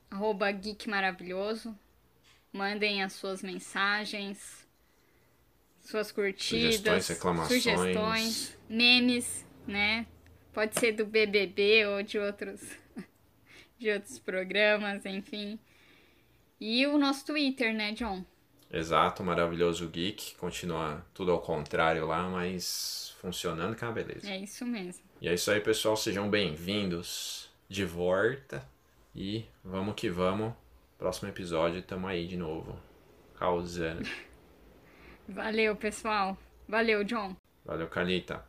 [0.10, 1.78] arroba Geek Maravilhoso.
[2.54, 4.66] Mandem as suas mensagens,
[5.82, 10.08] suas curtidas, sugestões, reclamações, sugestões, memes, né?
[10.54, 12.62] Pode ser do BBB ou de outros,
[13.78, 15.60] de outros programas, enfim.
[16.62, 18.24] E o nosso Twitter, né, John?
[18.72, 20.36] Exato, maravilhoso geek.
[20.36, 24.32] Continua tudo ao contrário lá, mas funcionando que é uma beleza.
[24.32, 25.05] É isso mesmo.
[25.22, 25.96] E é isso aí, pessoal.
[25.96, 28.68] Sejam bem-vindos de volta.
[29.16, 30.54] E vamos que vamos.
[30.98, 32.78] Próximo episódio, tamo aí de novo.
[33.40, 34.08] Causando.
[35.28, 36.38] Valeu, pessoal.
[36.68, 37.36] Valeu, John.
[37.64, 38.44] Valeu, Carlita.